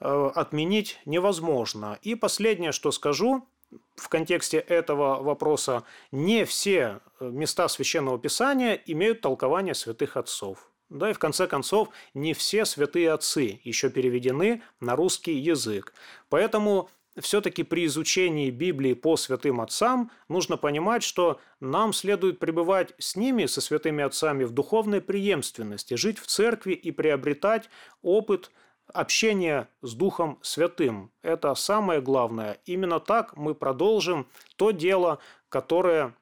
э, 0.00 0.30
отменить 0.34 0.98
невозможно. 1.04 2.00
И 2.02 2.16
последнее, 2.16 2.72
что 2.72 2.90
скажу, 2.90 3.46
в 3.96 4.08
контексте 4.08 4.58
этого 4.58 5.22
вопроса, 5.22 5.84
не 6.10 6.44
все 6.44 7.00
места 7.20 7.68
Священного 7.68 8.18
Писания 8.18 8.74
имеют 8.86 9.20
толкование 9.20 9.74
святых 9.74 10.16
отцов. 10.16 10.70
Да, 10.90 11.10
и 11.10 11.14
в 11.14 11.18
конце 11.18 11.46
концов, 11.46 11.88
не 12.12 12.34
все 12.34 12.64
святые 12.64 13.12
отцы 13.12 13.60
еще 13.64 13.90
переведены 13.90 14.62
на 14.80 14.96
русский 14.96 15.34
язык. 15.34 15.94
Поэтому 16.28 16.90
все-таки 17.18 17.62
при 17.62 17.86
изучении 17.86 18.50
Библии 18.50 18.92
по 18.92 19.16
святым 19.16 19.60
отцам 19.60 20.10
нужно 20.28 20.56
понимать, 20.56 21.02
что 21.02 21.40
нам 21.60 21.92
следует 21.92 22.38
пребывать 22.38 22.92
с 22.98 23.16
ними, 23.16 23.46
со 23.46 23.60
святыми 23.60 24.02
отцами, 24.02 24.44
в 24.44 24.50
духовной 24.52 25.00
преемственности, 25.00 25.94
жить 25.94 26.18
в 26.18 26.26
церкви 26.26 26.72
и 26.72 26.90
приобретать 26.90 27.70
опыт 28.02 28.50
общения 28.94 29.68
с 29.82 29.92
Духом 29.94 30.38
Святым. 30.40 31.10
Это 31.22 31.54
самое 31.54 32.00
главное. 32.00 32.58
Именно 32.64 33.00
так 33.00 33.36
мы 33.36 33.54
продолжим 33.54 34.26
то 34.56 34.70
дело, 34.70 35.18
которое, 35.50 36.14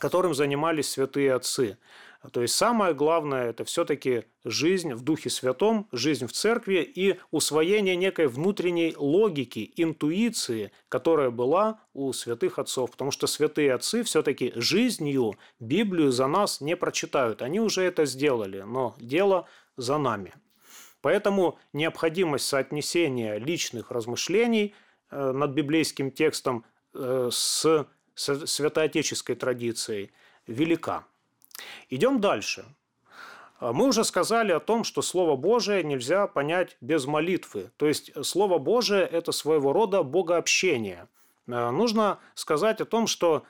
которым 0.00 0.34
занимались 0.34 0.90
святые 0.90 1.34
отцы. 1.34 1.78
То 2.32 2.42
есть 2.42 2.54
самое 2.54 2.94
главное– 2.94 3.44
это 3.50 3.64
все-таки 3.64 4.24
жизнь 4.44 4.94
в 4.94 5.02
Духе 5.02 5.30
Святом, 5.30 5.86
жизнь 5.92 6.26
в 6.26 6.32
Церкви 6.32 6.78
и 6.82 7.20
усвоение 7.30 7.94
некой 7.94 8.26
внутренней 8.26 8.94
логики, 8.96 9.72
интуиции, 9.76 10.72
которая 10.88 11.30
была 11.30 11.80
у 11.92 12.12
святых 12.12 12.58
отцов. 12.58 12.90
Потому 12.90 13.10
что 13.10 13.26
святые 13.26 13.74
отцы 13.74 14.02
все-таки 14.02 14.52
жизнью 14.56 15.34
Библию 15.60 16.10
за 16.10 16.26
нас 16.26 16.60
не 16.60 16.76
прочитают. 16.76 17.42
Они 17.42 17.60
уже 17.60 17.82
это 17.82 18.06
сделали, 18.06 18.62
но 18.62 18.96
дело 18.98 19.46
за 19.76 19.98
нами. 19.98 20.34
Поэтому 21.00 21.58
необходимость 21.72 22.46
соотнесения 22.46 23.38
личных 23.38 23.90
размышлений 23.90 24.74
э, 25.10 25.32
над 25.32 25.52
библейским 25.52 26.10
текстом 26.10 26.64
э, 26.94 27.28
с 27.32 27.86
святоотеческой 28.14 29.36
традицией 29.36 30.10
велика. 30.46 31.04
Идем 31.90 32.20
дальше. 32.20 32.64
А, 33.58 33.72
мы 33.72 33.88
уже 33.88 34.04
сказали 34.04 34.52
о 34.52 34.60
том, 34.60 34.84
что 34.84 35.02
Слово 35.02 35.36
Божие 35.36 35.82
нельзя 35.82 36.26
понять 36.26 36.76
без 36.80 37.06
молитвы. 37.06 37.70
То 37.76 37.86
есть 37.86 38.12
Слово 38.24 38.58
Божие– 38.58 39.02
это 39.12 39.32
своего 39.32 39.72
рода 39.72 40.02
богообщение. 40.02 41.08
Нужно 41.46 42.18
сказать 42.34 42.80
о 42.80 42.86
том, 42.86 43.06
что 43.06 43.44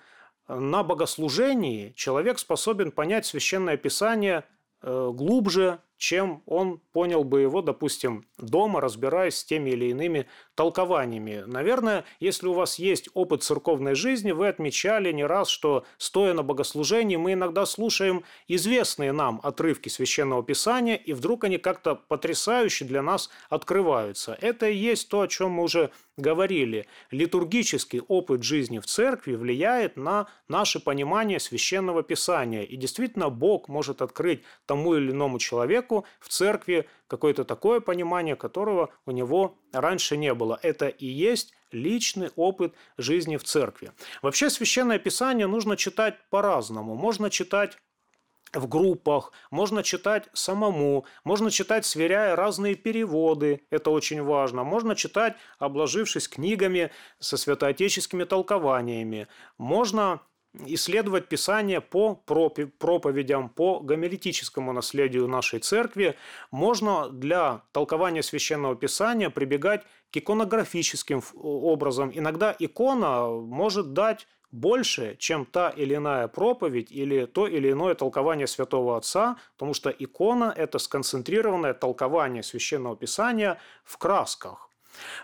на 0.49 0.83
богослужении 0.83 1.93
человек 1.97 2.39
способен 2.39 2.93
понять 2.93 3.25
Священное 3.25 3.79
Писание 3.79 4.45
э, 4.83 5.11
глубже, 5.15 5.81
чем 5.97 6.43
он 6.47 6.79
понял 6.93 7.25
бы 7.25 7.41
его, 7.41 7.63
допустим, 7.63 8.25
дома, 8.39 8.81
разбираясь 8.81 9.37
с 9.37 9.45
теми 9.45 9.71
или 9.71 9.87
иными 9.87 10.27
толкованиями. 10.57 11.45
Наверное, 11.47 12.05
если 12.19 12.49
у 12.49 12.55
вас 12.55 12.81
есть 12.81 13.09
опыт 13.15 13.45
церковной 13.45 13.95
жизни, 13.95 14.33
вы 14.33 14.49
отмечали 14.49 15.13
не 15.13 15.25
раз, 15.25 15.49
что, 15.49 15.85
стоя 15.99 16.33
на 16.33 16.43
богослужении, 16.43 17.17
мы 17.17 17.35
иногда 17.35 17.67
слушаем 17.67 18.25
известные 18.49 19.13
нам 19.13 19.39
отрывки 19.45 19.89
Священного 19.89 20.43
Писания, 20.43 20.97
и 20.97 21.13
вдруг 21.13 21.45
они 21.45 21.59
как-то 21.59 21.95
потрясающе 21.95 22.87
для 22.87 23.03
нас 23.03 23.31
открываются. 23.51 24.37
Это 24.41 24.69
и 24.69 24.75
есть 24.75 25.09
то, 25.09 25.21
о 25.21 25.29
чем 25.29 25.53
мы 25.53 25.63
уже 25.63 25.91
говорили. 26.17 26.87
Литургический 27.11 28.01
опыт 28.01 28.43
жизни 28.43 28.79
в 28.79 28.87
церкви 28.87 29.35
влияет 29.35 29.97
на 29.97 30.27
наше 30.49 30.81
понимание 30.81 31.39
Священного 31.39 32.03
Писания. 32.03 32.63
И 32.63 32.77
действительно, 32.77 33.29
Бог 33.29 33.69
может 33.69 34.01
открыть 34.01 34.43
тому 34.65 34.95
или 34.95 35.11
иному 35.11 35.39
человеку, 35.39 36.07
в 36.21 36.29
церкви 36.29 36.87
какое-то 37.07 37.45
такое 37.45 37.81
понимание, 37.81 38.37
которого 38.37 38.91
у 39.05 39.11
него 39.11 39.59
раньше 39.73 40.17
не 40.17 40.35
было. 40.35 40.59
Это 40.63 40.89
и 40.89 41.07
есть 41.07 41.53
личный 41.71 42.31
опыт 42.37 42.75
жизни 42.97 43.37
в 43.37 43.45
церкви. 43.45 43.93
Вообще 44.23 44.51
священное 44.51 44.99
писание 44.99 45.47
нужно 45.47 45.77
читать 45.77 46.17
по-разному. 46.31 46.95
Можно 46.95 47.31
читать 47.31 47.79
в 48.53 48.69
группах, 48.69 49.33
можно 49.51 49.83
читать 49.83 50.29
самому, 50.33 51.05
можно 51.25 51.51
читать, 51.51 51.85
сверяя 51.85 52.37
разные 52.37 52.75
переводы, 52.75 53.67
это 53.71 53.91
очень 53.91 54.23
важно, 54.23 54.65
можно 54.65 54.95
читать, 54.95 55.35
обложившись 55.59 56.29
книгами 56.29 56.91
со 57.19 57.37
святоотеческими 57.37 58.25
толкованиями, 58.25 59.29
можно 59.59 60.21
исследовать 60.67 61.29
Писание 61.29 61.81
по 61.81 62.15
проповедям, 62.15 63.49
по 63.49 63.81
гомилетическому 63.81 64.73
наследию 64.73 65.29
нашей 65.29 65.61
церкви, 65.61 66.17
можно 66.51 67.09
для 67.11 67.63
толкования 67.73 68.23
Священного 68.23 68.77
Писания 68.77 69.31
прибегать 69.31 69.83
к 70.11 70.17
иконографическим 70.17 71.23
образом. 71.35 72.11
Иногда 72.15 72.55
икона 72.59 73.29
может 73.29 73.93
дать 73.93 74.27
больше, 74.53 75.17
чем 75.19 75.45
та 75.45 75.71
или 75.71 75.97
иная 75.97 76.29
проповедь 76.29 76.91
или 76.91 77.27
то 77.27 77.47
или 77.47 77.73
иное 77.73 77.95
толкование 77.95 78.47
Святого 78.47 78.97
Отца, 78.97 79.37
потому 79.53 79.75
что 79.75 79.91
икона– 79.91 80.55
это 80.57 80.79
сконцентрированное 80.79 81.75
толкование 81.75 82.43
Священного 82.43 82.97
Писания 82.97 83.59
в 83.85 83.99
красках. 83.99 84.66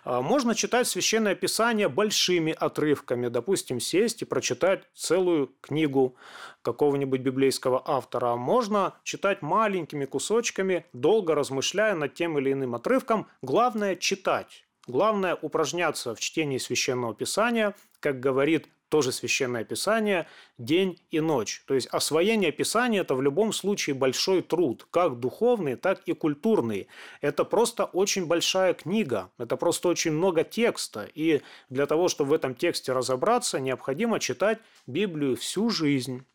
А, 0.04 0.20
можно 0.22 0.54
читать 0.54 0.86
Священное 0.86 1.34
Писание 1.34 1.88
большими 1.88 2.52
отрывками, 2.52 3.28
допустим, 3.28 3.80
сесть 3.80 4.22
и 4.22 4.24
прочитать 4.24 4.84
целую 4.94 5.54
книгу 5.60 6.16
какого-нибудь 6.62 7.20
библейского 7.20 7.82
автора. 7.84 8.36
Можно 8.36 8.94
читать 9.04 9.42
маленькими 9.42 10.04
кусочками, 10.04 10.86
долго 10.92 11.34
размышляя 11.34 11.94
над 11.94 12.14
тем 12.14 12.38
или 12.38 12.52
иным 12.52 12.74
отрывком. 12.74 13.26
Главное– 13.42 13.96
читать. 13.96 14.64
Главное– 14.86 15.34
упражняться 15.42 16.14
в 16.14 16.20
чтении 16.20 16.58
Священного 16.58 17.14
Писания, 17.14 17.74
как 18.00 18.20
говорит 18.20 18.68
тоже 18.92 19.11
священное 19.11 19.64
писание, 19.64 20.26
день 20.58 21.00
и 21.11 21.20
ночь. 21.20 21.64
То 21.66 21.72
есть 21.72 21.87
освоение 21.87 22.52
писания– 22.52 23.00
это 23.04 23.14
в 23.14 23.22
любом 23.22 23.54
случае 23.54 23.94
большой 23.94 24.42
труд, 24.42 24.87
как 24.90 25.18
духовный, 25.18 25.76
так 25.76 26.02
и 26.04 26.12
культурный. 26.12 26.88
Это 27.22 27.44
просто 27.44 27.87
очень 27.87 28.26
большая 28.26 28.75
книга, 28.75 29.30
это 29.38 29.56
просто 29.56 29.88
очень 29.88 30.12
много 30.12 30.44
текста. 30.44 31.08
И 31.14 31.40
для 31.70 31.87
того, 31.87 32.08
чтобы 32.08 32.30
в 32.30 32.32
этом 32.34 32.54
тексте 32.54 32.92
разобраться, 32.92 33.61
необходимо 33.61 34.20
читать 34.20 34.58
Библию 34.87 35.37
всю 35.37 35.70
жизнь. 35.70 36.26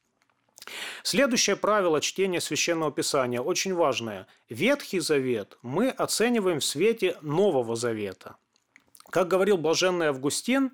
Следующее 1.04 1.58
правило 1.58 2.02
чтения 2.02 2.42
Священного 2.42 2.92
Писания 2.92 3.40
очень 3.40 3.76
важное. 3.76 4.26
Ветхий 4.50 5.00
Завет 5.00 5.60
мы 5.62 5.90
оцениваем 5.90 6.60
в 6.60 6.66
свете 6.66 7.18
Нового 7.22 7.76
Завета. 7.76 8.36
Как 9.12 9.28
говорил 9.28 9.58
блаженный 9.58 10.08
Августин, 10.08 10.72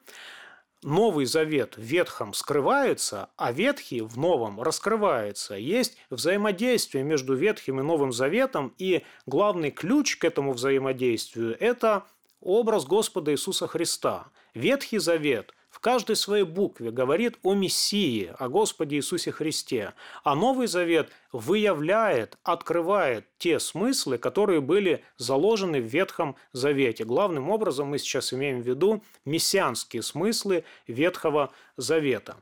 Новый 0.83 1.25
Завет 1.25 1.77
в 1.77 1.81
Ветхом 1.81 2.33
скрывается, 2.33 3.29
а 3.37 3.51
Ветхий 3.51 4.01
в 4.01 4.17
Новом 4.17 4.61
раскрывается. 4.61 5.55
Есть 5.55 5.97
взаимодействие 6.09 7.03
между 7.03 7.33
Ветхим 7.35 7.79
и 7.79 7.83
Новым 7.83 8.11
Заветом, 8.11 8.73
и 8.77 9.03
главный 9.25 9.71
ключ 9.71 10.17
к 10.17 10.25
этому 10.25 10.53
взаимодействию– 10.53 11.55
это 11.59 12.05
образ 12.41 12.85
Господа 12.85 13.31
Иисуса 13.31 13.67
Христа. 13.67 14.27
Ветхий 14.53 14.99
Завет– 14.99 15.53
каждой 15.83 16.15
своей 16.15 16.45
букве 16.45 16.91
говорит 16.91 17.37
о 17.43 17.53
Мессии, 17.53 18.33
о 18.39 18.47
Господе 18.47 18.95
Иисусе 18.95 19.33
Христе. 19.33 19.93
А 20.23 20.33
Новый 20.33 20.67
Завет 20.67 21.11
выявляет, 21.33 22.37
открывает 22.43 23.27
те 23.37 23.59
смыслы, 23.59 24.17
которые 24.17 24.61
были 24.61 25.03
заложены 25.17 25.81
в 25.81 25.85
Ветхом 25.85 26.37
Завете. 26.53 27.03
Главным 27.03 27.49
образом 27.49 27.89
мы 27.89 27.97
сейчас 27.97 28.33
имеем 28.33 28.61
в 28.61 28.65
виду 28.65 29.03
мессианские 29.25 30.03
смыслы 30.03 30.63
Ветхого 30.87 31.51
Завета. 31.75 32.37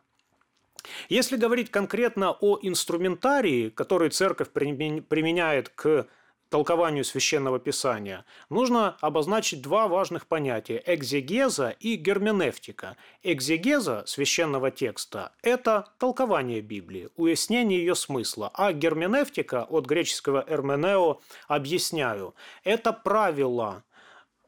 Если 1.09 1.35
говорить 1.35 1.71
конкретно 1.71 2.37
о 2.39 2.59
инструментарии, 2.61 3.69
который 3.69 4.11
церковь 4.11 4.49
применяет 4.51 5.69
к 5.69 6.07
толкованию 6.51 7.05
священного 7.05 7.59
писания, 7.59 8.25
нужно 8.49 8.97
обозначить 8.99 9.61
два 9.61 9.87
важных 9.87 10.27
понятия– 10.27 10.83
экзегеза 10.85 11.69
и 11.79 11.95
герменевтика. 11.95 12.97
Экзегеза 13.23 14.03
священного 14.05 14.69
текста– 14.69 15.31
это 15.43 15.93
толкование 15.97 16.59
Библии, 16.59 17.07
уяснение 17.15 17.79
ее 17.79 17.95
смысла, 17.95 18.51
а 18.53 18.73
герменевтика 18.73 19.63
от 19.63 19.85
греческого 19.85 20.43
«эрменео»– 20.45 21.21
объясняю. 21.47 22.35
Это 22.65 22.91
правила 22.91 23.85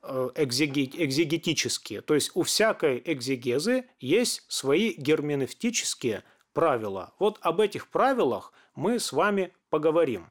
э, 0.02 0.30
экзегетические. 0.36 2.02
То 2.02 2.16
есть 2.16 2.32
у 2.34 2.44
всякой 2.44 3.02
экзегезы 3.06 3.86
есть 4.02 4.44
свои 4.50 4.94
герменевтические 4.98 6.24
правила. 6.52 7.14
Вот 7.18 7.40
об 7.42 7.62
этих 7.62 7.88
правилах 7.88 8.52
мы 8.76 9.00
с 9.00 9.14
вами 9.14 9.54
поговорим. 9.70 10.28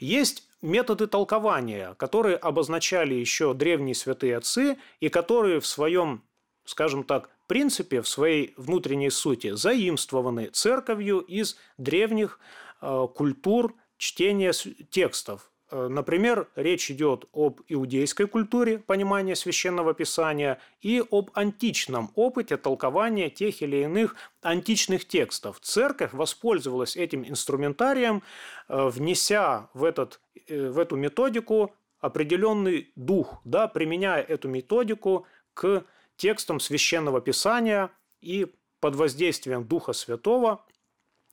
Есть 0.00 0.48
методы 0.62 1.06
толкования, 1.06 1.94
которые 1.94 2.36
обозначали 2.36 3.14
еще 3.14 3.54
древние 3.54 3.94
святые 3.94 4.36
отцы 4.36 4.78
и 5.00 5.08
которые 5.08 5.60
в 5.60 5.66
своем, 5.66 6.22
скажем 6.64 7.04
так, 7.04 7.30
принципе, 7.46 8.02
в 8.02 8.08
своей 8.08 8.54
внутренней 8.56 9.10
сути 9.10 9.54
заимствованы 9.54 10.46
церковью 10.46 11.20
из 11.20 11.56
древних 11.78 12.40
э, 12.80 13.06
культур 13.14 13.74
чтения 13.96 14.52
текстов. 14.90 15.50
Э, 15.70 15.88
например, 15.88 16.48
речь 16.54 16.90
идет 16.90 17.24
об 17.32 17.60
иудейской 17.68 18.26
культуре 18.28 18.78
понимания 18.78 19.34
священного 19.34 19.94
писания 19.94 20.60
и 20.80 21.02
об 21.10 21.30
античном 21.34 22.12
опыте 22.14 22.56
толкования 22.56 23.30
тех 23.30 23.62
или 23.62 23.82
иных 23.82 24.14
античных 24.42 25.06
текстов. 25.06 25.58
Церковь 25.60 26.12
воспользовалась 26.12 26.96
этим 26.96 27.24
инструментарием, 27.24 28.22
э, 28.68 28.88
внеся 28.88 29.68
в, 29.74 29.82
этот, 29.82 30.20
э, 30.46 30.70
в 30.70 30.78
эту 30.78 30.96
методику 30.96 31.74
определенный 31.98 32.92
дух, 32.94 33.40
да, 33.44 33.66
применяя 33.66 34.22
эту 34.22 34.48
методику 34.48 35.26
к 35.54 35.84
текстам 36.16 36.60
священного 36.60 37.20
писания 37.20 37.90
и 38.20 38.46
под 38.80 38.94
воздействием 38.94 39.64
Духа 39.64 39.92
Святого 39.92 40.64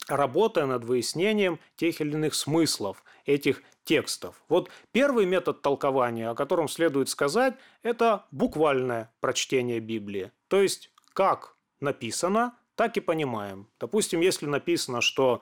работая 0.08 0.66
над 0.66 0.84
выяснением 0.84 1.60
тех 1.76 2.02
или 2.02 2.12
иных 2.14 2.36
смыслов 2.36 3.04
этих 3.26 3.64
текстов. 3.84 4.42
Вот 4.50 4.70
первый 4.92 5.26
метод 5.26 5.62
толкования, 5.62 6.30
о 6.30 6.36
котором 6.36 6.68
следует 6.68 7.10
сказать, 7.10 7.56
это 7.82 8.26
буквальное 8.32 9.12
прочтение 9.20 9.80
Библии. 9.80 10.32
То 10.48 10.62
есть, 10.62 10.92
как 11.14 11.56
написано, 11.80 12.56
так 12.76 12.98
и 12.98 13.02
понимаем. 13.02 13.68
Допустим, 13.80 14.22
если 14.22 14.46
написано, 14.46 15.02
что 15.02 15.42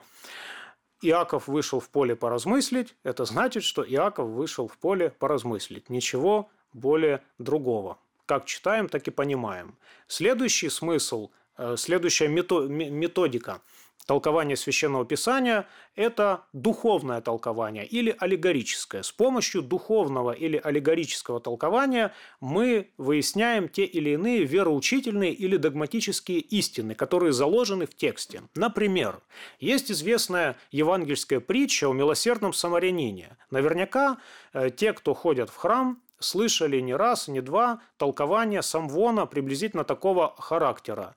Иаков 1.00 1.48
вышел 1.48 1.80
в 1.80 1.88
поле 1.90 2.14
поразмыслить, 2.14 2.94
это 3.02 3.24
значит, 3.24 3.64
что 3.64 3.82
Иаков 3.82 4.28
вышел 4.28 4.68
в 4.68 4.78
поле 4.78 5.10
поразмыслить. 5.10 5.90
Ничего 5.90 6.50
более 6.72 7.22
другого. 7.38 7.98
Как 8.26 8.44
читаем, 8.44 8.88
так 8.88 9.06
и 9.08 9.10
понимаем. 9.10 9.76
Следующий 10.06 10.68
смысл, 10.68 11.30
э, 11.58 11.76
следующая 11.76 12.28
методика– 12.28 13.62
толкование 14.06 14.56
священного 14.56 15.04
писания– 15.04 15.66
это 15.94 16.44
духовное 16.52 17.20
толкование 17.20 17.86
или 17.86 18.14
аллегорическое. 18.18 19.02
С 19.02 19.12
помощью 19.12 19.62
духовного 19.62 20.32
или 20.32 20.60
аллегорического 20.62 21.40
толкования 21.40 22.12
мы 22.40 22.90
выясняем 22.98 23.68
те 23.68 23.84
или 23.84 24.10
иные 24.10 24.44
вероучительные 24.44 25.32
или 25.32 25.56
догматические 25.56 26.40
истины, 26.40 26.94
которые 26.94 27.32
заложены 27.32 27.86
в 27.86 27.94
тексте. 27.94 28.42
Например, 28.54 29.20
есть 29.60 29.90
известная 29.90 30.56
евангельская 30.70 31.40
притча 31.40 31.88
о 31.88 31.92
милосердном 31.92 32.52
самарянине. 32.52 33.36
Наверняка 33.50 34.18
э, 34.52 34.70
те, 34.70 34.92
кто 34.92 35.14
ходят 35.14 35.50
в 35.50 35.56
храм, 35.56 36.02
слышали 36.18 36.80
не 36.80 36.94
раз, 36.94 37.28
не 37.28 37.40
два 37.40 37.80
толкования 37.96 38.62
самвона 38.62 39.26
приблизительно 39.26 39.84
такого 39.84 40.34
характера. 40.38 41.14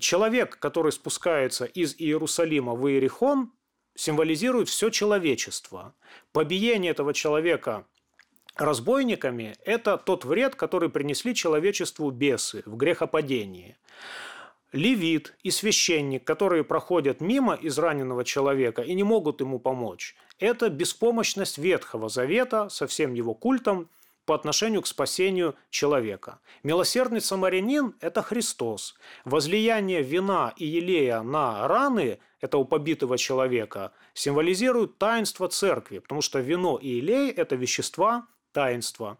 Человек, 0.00 0.58
который 0.58 0.92
спускается 0.92 1.64
из 1.64 1.94
Иерусалима 1.98 2.74
в 2.74 2.86
Иерихон, 2.88 3.52
символизирует 3.94 4.68
все 4.68 4.90
человечество. 4.90 5.94
Побиение 6.32 6.90
этого 6.92 7.14
человека 7.14 7.86
разбойниками– 8.54 9.56
это 9.64 9.96
тот 9.96 10.24
вред, 10.24 10.54
который 10.56 10.90
принесли 10.90 11.34
человечеству 11.34 12.10
бесы 12.10 12.62
в 12.66 12.76
грехопадении. 12.76 13.76
Левит 14.72 15.34
и 15.42 15.50
священник, 15.50 16.24
которые 16.24 16.64
проходят 16.64 17.22
мимо 17.22 17.58
израненного 17.60 18.24
человека 18.24 18.82
и 18.82 18.92
не 18.92 19.02
могут 19.02 19.40
ему 19.40 19.58
помочь, 19.58 20.14
это 20.38 20.68
беспомощность 20.68 21.56
Ветхого 21.56 22.10
Завета 22.10 22.68
со 22.68 22.86
всем 22.86 23.14
его 23.14 23.32
культом 23.34 23.88
по 24.28 24.34
отношению 24.34 24.82
к 24.82 24.86
спасению 24.86 25.54
человека. 25.70 26.40
Милосердный 26.62 27.22
самарянин– 27.22 27.94
это 28.02 28.20
Христос. 28.20 28.94
Возлияние 29.24 30.02
вина 30.02 30.52
и 30.54 30.66
елея 30.66 31.22
на 31.22 31.66
раны 31.66 32.18
этого 32.38 32.64
побитого 32.64 33.16
человека 33.16 33.92
символизирует 34.12 34.98
таинство 34.98 35.48
церкви, 35.48 36.00
потому 36.00 36.20
что 36.20 36.40
вино 36.40 36.76
и 36.76 36.88
елей– 36.88 37.30
это 37.36 37.56
вещества 37.56 38.26
таинства. 38.52 39.16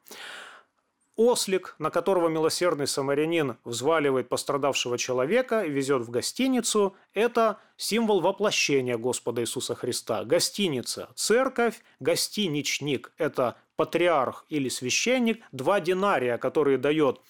Ослик, 1.17 1.75
на 1.79 1.89
которого 1.89 2.29
милосердный 2.29 2.87
самарянин 2.87 3.57
взваливает 3.65 4.29
пострадавшего 4.29 4.99
человека 4.99 5.63
и 5.63 5.71
везет 5.71 6.03
в 6.03 6.11
гостиницу, 6.11 6.95
это 7.15 7.59
символ 7.79 8.21
воплощения 8.21 8.99
Господа 8.99 9.41
Иисуса 9.41 9.75
Христа. 9.75 10.25
Гостиница– 10.25 11.09
церковь, 11.15 11.81
гостиничник– 11.99 13.15
это 13.17 13.57
патриарх 13.79 14.45
или 14.49 14.69
священник, 14.69 15.41
два 15.53 15.79
динария, 15.81 16.37
которые 16.37 16.79
дает 16.79 17.21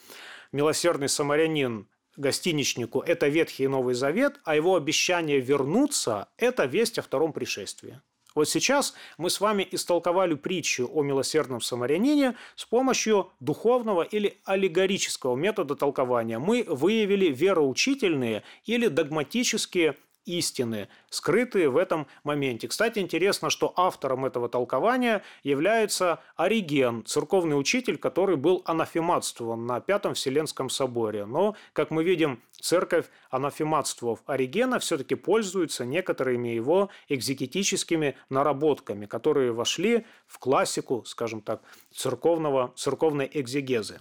милосердный 0.51 1.11
самарянин 1.11 1.87
гостиничнику, 2.17 3.01
это 3.01 3.29
Ветхий 3.29 3.65
и 3.65 3.69
Новый 3.69 3.95
Завет, 3.95 4.41
а 4.45 4.57
его 4.57 4.75
обещание 4.75 5.41
вернуться– 5.41 6.29
это 6.39 6.65
весть 6.65 6.99
о 6.99 7.03
втором 7.03 7.35
пришествии. 7.35 8.01
Вот 8.35 8.49
сейчас 8.49 8.95
мы 9.19 9.29
с 9.31 9.41
вами 9.41 9.67
истолковали 9.71 10.35
притчу 10.35 10.89
о 10.91 11.03
милосердном 11.03 11.61
самарянине 11.61 12.35
с 12.57 12.65
помощью 12.65 13.31
духовного 13.41 14.03
или 14.03 14.39
аллегорического 14.45 15.37
метода 15.37 15.75
толкования. 15.75 16.39
Мы 16.39 16.65
выявили 16.67 17.27
вероучительные 17.27 18.43
или 18.65 18.89
догматические 18.89 19.97
истины, 20.29 20.89
скрытые 21.09 21.71
в 21.71 21.77
этом 21.77 22.07
моменте. 22.23 22.69
Кстати, 22.69 22.99
интересно, 22.99 23.51
что 23.51 23.73
автором 23.77 24.25
этого 24.27 24.49
толкования 24.49 25.23
является 25.43 26.21
Ориген, 26.37 27.05
церковный 27.07 27.59
учитель, 27.59 27.97
который 27.97 28.37
был 28.37 28.63
анафематствован 28.67 29.67
на 29.67 29.81
Пятом 29.81 30.15
Вселенском 30.15 30.69
соборе. 30.69 31.25
Но, 31.25 31.57
как 31.73 31.91
мы 31.91 32.05
видим, 32.05 32.43
церковь, 32.61 33.07
анафематствовав 33.31 34.21
Оригена, 34.27 34.79
все-таки 34.79 35.15
пользуется 35.15 35.85
некоторыми 35.85 36.49
его 36.49 36.91
экзегетическими 37.09 38.17
наработками, 38.29 39.07
которые 39.07 39.53
вошли 39.53 40.05
в 40.27 40.39
классику, 40.39 41.05
скажем 41.07 41.41
так, 41.41 41.63
церковного, 41.95 42.73
церковной 42.77 43.31
экзегезы. 43.33 44.01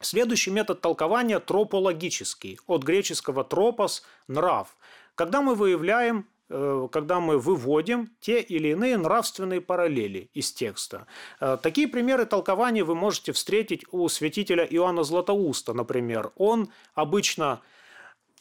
Следующий 0.00 0.52
метод 0.52 0.80
толкования 0.80 1.40
тропологический, 1.40 2.60
от 2.68 2.84
греческого 2.84 3.42
тропос– 3.42 4.04
нрав. 4.28 4.76
Когда 5.18 5.42
мы 5.42 5.56
выявляем 5.56 6.28
э, 6.48 6.88
когда 6.92 7.18
мы 7.18 7.38
выводим 7.38 8.08
те 8.20 8.40
или 8.40 8.68
иные 8.68 8.96
нравственные 8.96 9.60
параллели 9.60 10.30
из 10.32 10.52
текста. 10.52 11.08
Э, 11.40 11.58
такие 11.60 11.88
примеры 11.88 12.24
толкования 12.24 12.84
вы 12.84 12.94
можете 12.94 13.32
встретить 13.32 13.84
у 13.90 14.08
святителя 14.08 14.64
Иоанна 14.64 15.02
Златоуста, 15.02 15.72
например. 15.72 16.30
Он 16.36 16.68
обычно 16.94 17.60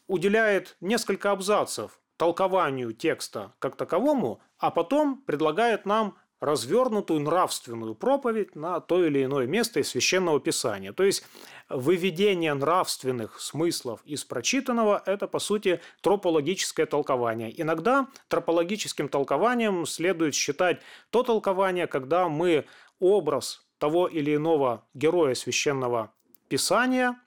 уделяет 0.05 0.77
несколько 0.79 1.31
абзацев 1.31 1.99
толкованию 2.15 2.93
текста 2.93 3.53
как 3.57 3.75
таковому, 3.75 4.39
а 4.59 4.69
потом 4.69 5.23
предлагает 5.23 5.87
нам 5.87 6.15
развернутую 6.39 7.21
нравственную 7.21 7.95
проповедь 7.95 8.55
на 8.55 8.79
то 8.79 9.03
или 9.03 9.23
иное 9.23 9.47
место 9.47 9.79
из 9.79 9.89
священного 9.89 10.39
писания. 10.39 10.93
То 10.93 11.03
есть 11.03 11.23
выведение 11.69 12.53
нравственных 12.53 13.39
смыслов 13.39 14.01
из 14.05 14.23
прочитанного– 14.23 15.01
это, 15.05 15.27
по 15.27 15.39
сути, 15.39 15.81
тропологическое 16.01 16.85
толкование. 16.85 17.53
Иногда 17.59 18.07
тропологическим 18.27 19.09
толкованием 19.09 19.85
следует 19.85 20.35
считать 20.35 20.81
то 21.09 21.23
толкование, 21.23 21.87
когда 21.87 22.29
мы 22.29 22.65
образ 22.99 23.65
того 23.77 24.07
или 24.07 24.35
иного 24.35 24.85
героя 24.93 25.33
священного 25.35 26.13
писания 26.47 27.19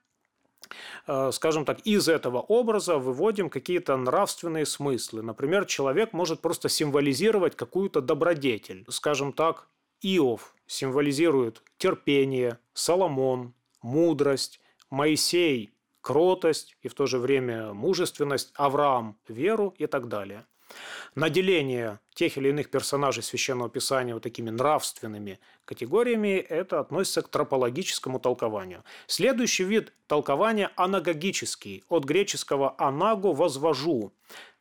скажем 1.33 1.65
так, 1.65 1.81
из 1.81 2.09
этого 2.09 2.39
образа 2.39 2.99
выводим 2.99 3.51
какие-то 3.51 3.97
нравственные 3.97 4.67
смыслы. 4.67 5.23
Например, 5.23 5.65
человек 5.65 6.13
может 6.13 6.41
просто 6.41 6.69
символизировать 6.69 7.57
какую-то 7.57 8.01
добродетель. 8.01 8.85
Скажем 8.89 9.33
так, 9.33 9.69
Иов 10.03 10.55
символизирует 10.67 11.63
терпение, 11.77 12.59
Соломон– 12.73 13.55
мудрость, 13.83 14.61
Моисей– 14.89 15.71
кротость 16.01 16.77
и 16.83 16.89
в 16.89 16.95
то 16.95 17.07
же 17.07 17.19
время 17.19 17.73
мужественность, 17.75 18.53
Авраам– 18.55 19.19
веру 19.29 19.75
и 19.77 19.87
так 19.87 20.09
далее 20.09 20.47
наделение 21.15 21.99
тех 22.15 22.37
или 22.37 22.51
иных 22.51 22.71
персонажей 22.71 23.23
Священного 23.23 23.69
Писания 23.69 24.15
вот 24.15 24.23
такими 24.23 24.51
нравственными 24.51 25.41
категориями, 25.65 26.37
это 26.37 26.81
относится 26.81 27.23
к 27.23 27.29
тропологическому 27.29 28.21
толкованию. 28.21 28.85
Следующий 29.07 29.65
вид 29.65 29.93
толкования– 30.07 30.71
анагогический, 30.77 31.85
от 31.89 32.05
греческого 32.05 32.75
«анаго»– 32.79 33.29
«возвожу». 33.35 34.13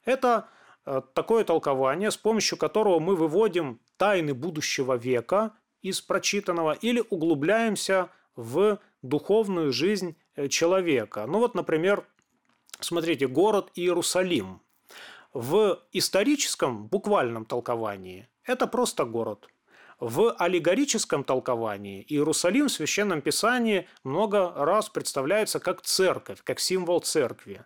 Это 0.05 0.47
э, 0.85 1.01
такое 1.13 1.43
толкование, 1.43 2.11
с 2.11 2.17
помощью 2.17 2.57
которого 2.57 2.99
мы 2.99 3.15
выводим 3.15 3.79
тайны 3.97 4.33
будущего 4.33 4.95
века 4.95 5.53
из 5.81 6.01
прочитанного 6.01 6.73
или 6.73 7.03
углубляемся 7.09 8.09
в 8.35 8.79
духовную 9.01 9.73
жизнь 9.73 10.15
э, 10.35 10.47
человека. 10.47 11.25
Ну 11.27 11.39
вот, 11.39 11.55
например, 11.55 12.05
смотрите, 12.79 13.27
город 13.27 13.71
Иерусалим– 13.75 14.61
в 15.33 15.79
историческом, 15.91 16.87
буквальном 16.87 17.45
толковании 17.45 18.27
это 18.43 18.65
просто 18.67 19.05
город. 19.05 19.47
В 19.99 20.33
аллегорическом 20.39 21.23
толковании 21.25 22.05
Иерусалим 22.07 22.67
в 22.67 22.71
Священном 22.71 23.21
Писании 23.21 23.87
много 24.03 24.53
раз 24.55 24.89
представляется 24.89 25.59
как 25.59 25.81
церковь, 25.81 26.39
как 26.43 26.59
символ 26.59 27.01
церкви. 27.01 27.65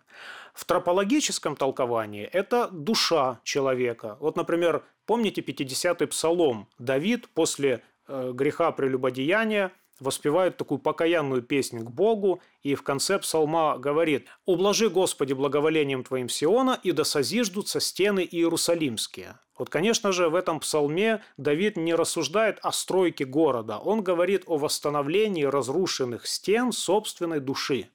В 0.52 0.64
тропологическом 0.64 1.54
толковании 1.54 2.24
это 2.24 2.68
душа 2.72 3.40
человека. 3.44 4.16
Вот, 4.20 4.36
например, 4.36 4.84
помните 5.06 5.42
50-й 5.42 6.06
псалом? 6.08 6.68
Давид 6.78 7.28
после 7.28 7.82
э, 8.08 8.32
греха 8.34 8.72
прелюбодеяния 8.72 9.72
воспевает 10.00 10.56
такую 10.56 10.78
покаянную 10.78 11.42
песню 11.42 11.80
к 11.84 11.90
Богу, 11.90 12.40
и 12.62 12.74
в 12.74 12.82
конце 12.82 13.18
псалма 13.18 13.78
говорит 13.78 14.26
«Ублажи, 14.44 14.90
Господи, 14.90 15.32
благоволением 15.32 16.04
Твоим 16.04 16.28
Сиона, 16.28 16.78
и 16.82 16.92
да 16.92 17.04
созиждутся 17.04 17.80
стены 17.80 18.26
Иерусалимские». 18.28 19.38
Вот, 19.56 19.70
конечно 19.70 20.10
же, 20.10 20.28
в 20.28 20.34
этом 20.34 20.58
псалме 20.58 21.22
Давид 21.36 21.76
не 21.76 21.94
рассуждает 21.94 22.58
о 22.62 22.72
стройке 22.72 23.24
города, 23.24 23.78
он 23.78 24.02
говорит 24.02 24.42
о 24.46 24.58
восстановлении 24.58 25.44
разрушенных 25.44 26.26
стен 26.26 26.72
собственной 26.72 27.40
души. 27.40 27.88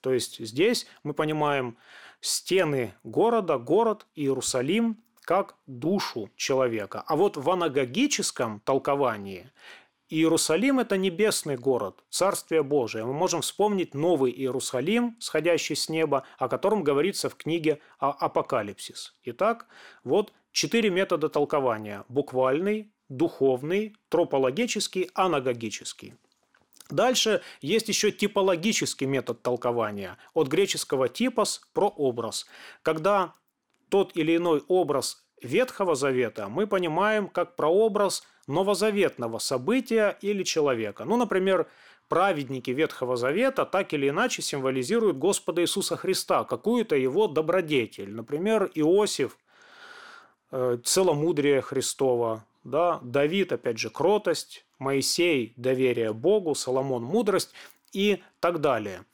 То 0.00 0.12
есть 0.12 0.38
здесь 0.38 0.86
мы 1.02 1.14
понимаем 1.14 1.78
стены 2.20 2.94
города, 3.04 3.58
город 3.58 4.06
Иерусалим 4.14 4.98
как 5.22 5.56
душу 5.66 6.30
человека. 6.36 7.04
А 7.06 7.16
вот 7.16 7.36
в 7.36 7.50
анагогическом 7.50 8.60
толковании 8.60 9.50
Иерусалим– 10.10 10.78
это 10.80 10.96
небесный 10.96 11.56
город, 11.56 12.02
Царствие 12.08 12.62
Божие. 12.62 13.04
Мы 13.04 13.12
можем 13.12 13.42
вспомнить 13.42 13.92
новый 13.92 14.32
Иерусалим, 14.32 15.16
сходящий 15.20 15.76
с 15.76 15.90
неба, 15.90 16.24
о 16.38 16.48
котором 16.48 16.82
говорится 16.82 17.28
в 17.28 17.36
книге 17.36 17.80
«Апокалипсис». 17.98 19.14
Итак, 19.24 19.66
вот 20.04 20.32
четыре 20.50 20.88
метода 20.88 21.28
толкования– 21.28 22.06
буквальный, 22.08 22.90
духовный, 23.10 23.96
тропологический, 24.08 25.10
анагогический. 25.12 26.14
Дальше 26.88 27.42
есть 27.60 27.88
еще 27.88 28.10
типологический 28.10 29.06
метод 29.06 29.42
толкования 29.42 30.16
от 30.32 30.48
греческого 30.48 31.10
типос– 31.10 31.60
прообраз. 31.74 32.46
Когда 32.80 33.34
тот 33.90 34.16
или 34.16 34.36
иной 34.36 34.64
образ 34.68 35.27
Ветхого 35.42 35.94
Завета 35.94 36.48
мы 36.48 36.66
понимаем 36.66 37.28
как 37.28 37.56
прообраз 37.56 38.22
новозаветного 38.46 39.38
события 39.38 40.16
или 40.20 40.42
человека. 40.42 41.04
Ну, 41.04 41.16
например, 41.16 41.68
праведники 42.08 42.70
Ветхого 42.70 43.16
Завета 43.16 43.64
так 43.64 43.92
или 43.92 44.08
иначе 44.08 44.42
символизируют 44.42 45.18
Господа 45.18 45.62
Иисуса 45.62 45.96
Христа, 45.96 46.44
какую-то 46.44 46.96
его 46.96 47.28
добродетель. 47.28 48.10
Например, 48.10 48.70
Иосиф 48.74 49.36
э,– 50.50 50.78
целомудрие 50.84 51.60
Христова, 51.60 52.44
да? 52.64 52.98
Давид, 53.02 53.52
опять 53.52 53.78
же, 53.78 53.90
кротость, 53.90 54.64
Моисей– 54.78 55.52
доверие 55.56 56.12
Богу, 56.12 56.54
Соломон– 56.54 57.02
мудрость 57.04 57.52
и 57.92 58.22
так 58.40 58.60
далее. 58.60 59.04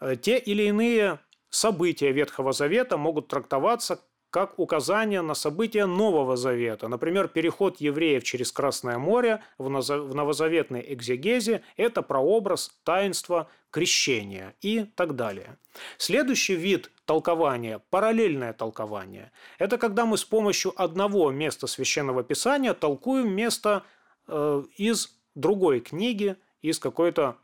Э, 0.00 0.16
те 0.20 0.38
или 0.38 0.64
иные 0.64 1.20
события 1.48 2.12
Ветхого 2.12 2.52
Завета 2.52 2.96
могут 2.96 3.28
трактоваться 3.28 4.00
как 4.30 4.58
указание 4.58 5.22
на 5.22 5.34
события 5.34 5.86
Нового 5.86 6.36
Завета. 6.36 6.88
Например, 6.88 7.28
переход 7.28 7.80
евреев 7.80 8.22
через 8.22 8.52
Красное 8.52 8.98
море 8.98 9.42
в 9.58 9.68
новозаветной 9.68 10.84
экзегезе– 10.88 11.62
это 11.76 12.02
прообраз 12.02 12.70
таинства 12.84 13.48
крещения 13.70 14.54
и 14.60 14.84
так 14.84 15.16
далее. 15.16 15.58
Следующий 15.98 16.54
вид 16.54 16.90
толкования– 17.04 17.80
параллельное 17.90 18.52
толкование. 18.52 19.32
Это 19.58 19.78
когда 19.78 20.06
мы 20.06 20.16
с 20.16 20.24
помощью 20.24 20.72
одного 20.80 21.30
места 21.32 21.66
Священного 21.66 22.22
Писания 22.22 22.74
толкуем 22.74 23.32
место 23.32 23.82
э, 24.28 24.62
из 24.76 25.16
другой 25.34 25.80
книги, 25.80 26.36
из 26.62 26.78
какой-то 26.78 27.36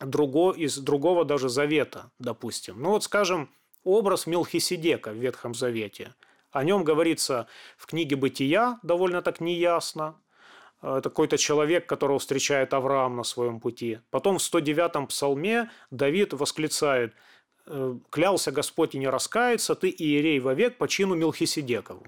друго, 0.00 0.52
из 0.52 0.78
другого 0.78 1.24
даже 1.24 1.48
завета, 1.48 2.10
допустим. 2.18 2.80
Ну 2.80 2.90
вот, 2.90 3.04
скажем, 3.04 3.48
образ 3.88 4.26
Мелхиседека 4.26 5.12
в 5.12 5.16
Ветхом 5.16 5.54
Завете. 5.54 6.14
О 6.50 6.62
нем 6.62 6.84
говорится 6.84 7.46
в 7.76 7.86
книге 7.86 8.16
«Бытия» 8.16 8.78
довольно 8.82 9.22
так 9.22 9.40
неясно. 9.40 10.14
Это 10.82 11.02
какой-то 11.02 11.38
человек, 11.38 11.86
которого 11.86 12.18
встречает 12.18 12.74
Авраам 12.74 13.16
на 13.16 13.24
своем 13.24 13.60
пути. 13.60 13.98
Потом 14.10 14.38
в 14.38 14.42
109-м 14.42 15.06
псалме 15.08 15.70
Давид 15.90 16.32
восклицает 16.34 17.14
«Э, 17.66 17.96
«Клялся 18.10 18.52
Господь 18.52 18.94
и 18.94 18.98
не 18.98 19.08
раскается, 19.08 19.74
ты 19.74 19.88
иерей 19.88 20.38
вовек 20.38 20.78
по 20.78 20.86
чину 20.86 21.14
Мелхиседекову». 21.14 22.06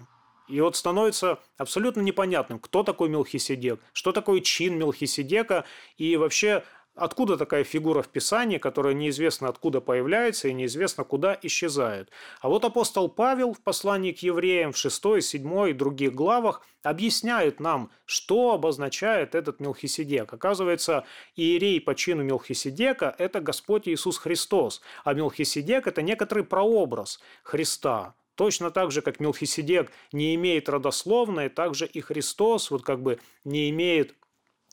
И 0.49 0.61
вот 0.61 0.77
становится 0.77 1.39
абсолютно 1.57 2.01
непонятным, 2.01 2.59
кто 2.59 2.83
такой 2.83 3.09
Мелхиседек, 3.09 3.81
что 3.93 4.13
такое 4.13 4.41
чин 4.41 4.79
Мелхиседека 4.79 5.65
и 5.97 6.17
вообще 6.17 6.65
Откуда 6.97 7.37
такая 7.37 7.63
фигура 7.63 8.03
в 8.03 8.09
Писании, 8.09 8.59
которая 8.59 8.95
неизвестно 8.95 9.49
откуда 9.49 9.81
появляется 9.81 10.49
и 10.49 10.53
неизвестно 10.53 11.05
куда 11.05 11.39
исчезает? 11.41 12.11
А 12.41 12.49
вот 12.49 12.65
апостол 12.65 13.09
Павел 13.09 13.55
в 13.55 13.61
послании 13.61 14.13
к 14.13 14.19
евреям 14.19 14.73
в 14.73 14.77
6, 14.77 15.23
7 15.23 15.71
и 15.71 15.73
других 15.73 16.15
главах 16.15 16.67
объясняет 16.83 17.61
нам, 17.61 17.91
что 18.07 18.53
обозначает 18.53 19.35
этот 19.35 19.61
Мелхиседек. 19.61 20.33
Оказывается, 20.33 21.05
иерей 21.37 21.81
по 21.81 21.95
чину 21.95 22.25
Мелхиседека– 22.25 23.15
это 23.19 23.41
Господь 23.41 23.87
Иисус 23.87 24.19
Христос, 24.19 24.83
а 25.05 25.15
Мелхиседек– 25.15 25.87
это 25.89 26.03
некоторый 26.03 26.43
прообраз 26.45 27.21
Христа. 27.45 28.15
Точно 28.35 28.71
так 28.71 28.91
же, 28.91 29.03
как 29.03 29.21
Мелхиседек 29.21 29.93
не 30.13 30.35
имеет 30.35 30.69
родословной, 30.69 31.51
так 31.51 31.75
же 31.75 31.87
и 31.87 32.01
Христос 32.01 32.71
вот 32.71 32.83
как 32.83 33.03
бы 33.03 33.21
не 33.45 33.69
имеет 33.71 34.15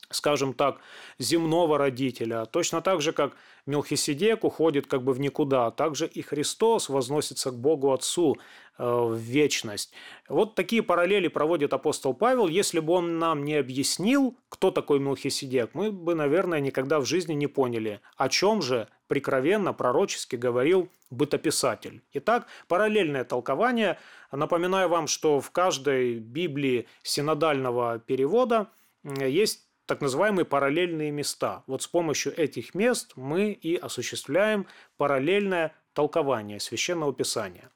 скажем 0.10 0.54
так, 0.54 0.80
земного 1.20 1.78
родителя. 1.78 2.46
Точно 2.46 2.82
так 2.82 3.02
же, 3.02 3.12
как 3.12 3.36
Мелхиседек 3.66 4.44
уходит 4.44 4.88
как 4.88 5.04
бы 5.04 5.14
в 5.14 5.20
никуда, 5.20 5.72
также 5.72 6.08
и 6.08 6.22
Христос 6.22 6.90
возносится 6.90 7.52
к 7.52 7.60
Богу 7.60 7.92
Отцу 7.92 8.38
э, 8.78 8.84
в 8.84 9.16
вечность. 9.16 9.92
Вот 10.30 10.56
такие 10.56 10.82
параллели 10.82 11.28
проводит 11.28 11.74
апостол 11.74 12.14
Павел. 12.14 12.48
Если 12.48 12.80
бы 12.80 12.94
он 12.94 13.20
нам 13.20 13.44
не 13.44 13.56
объяснил, 13.56 14.38
кто 14.50 14.72
такой 14.72 15.00
Мелхиседек, 15.00 15.72
мы 15.74 15.92
бы, 15.92 16.16
наверное, 16.16 16.62
никогда 16.62 17.00
в 17.00 17.06
жизни 17.06 17.34
не 17.34 17.48
поняли, 17.48 18.00
о 18.16 18.30
чем 18.30 18.62
же 18.62 18.88
прикровенно, 19.08 19.74
пророчески 19.74 20.38
говорил 20.38 20.90
бытописатель. 21.10 22.02
Итак, 22.14 22.48
параллельное 22.68 23.24
толкование. 23.24 23.98
Напоминаю 24.32 24.90
вам, 24.90 25.08
что 25.08 25.40
в 25.40 25.52
каждой 25.52 26.20
Библии 26.20 26.88
синодального 27.04 28.00
перевода 28.00 28.68
есть 29.04 29.67
так 29.88 30.02
называемые 30.02 30.46
параллельные 30.46 31.12
места. 31.12 31.64
Вот 31.66 31.82
с 31.82 31.88
помощью 31.88 32.38
этих 32.40 32.76
мест 32.76 33.14
мы 33.16 33.52
и 33.52 33.76
осуществляем 33.76 34.68
параллельное 34.98 35.74
толкование 35.94 36.60
священного 36.60 37.14
писания. 37.14 37.72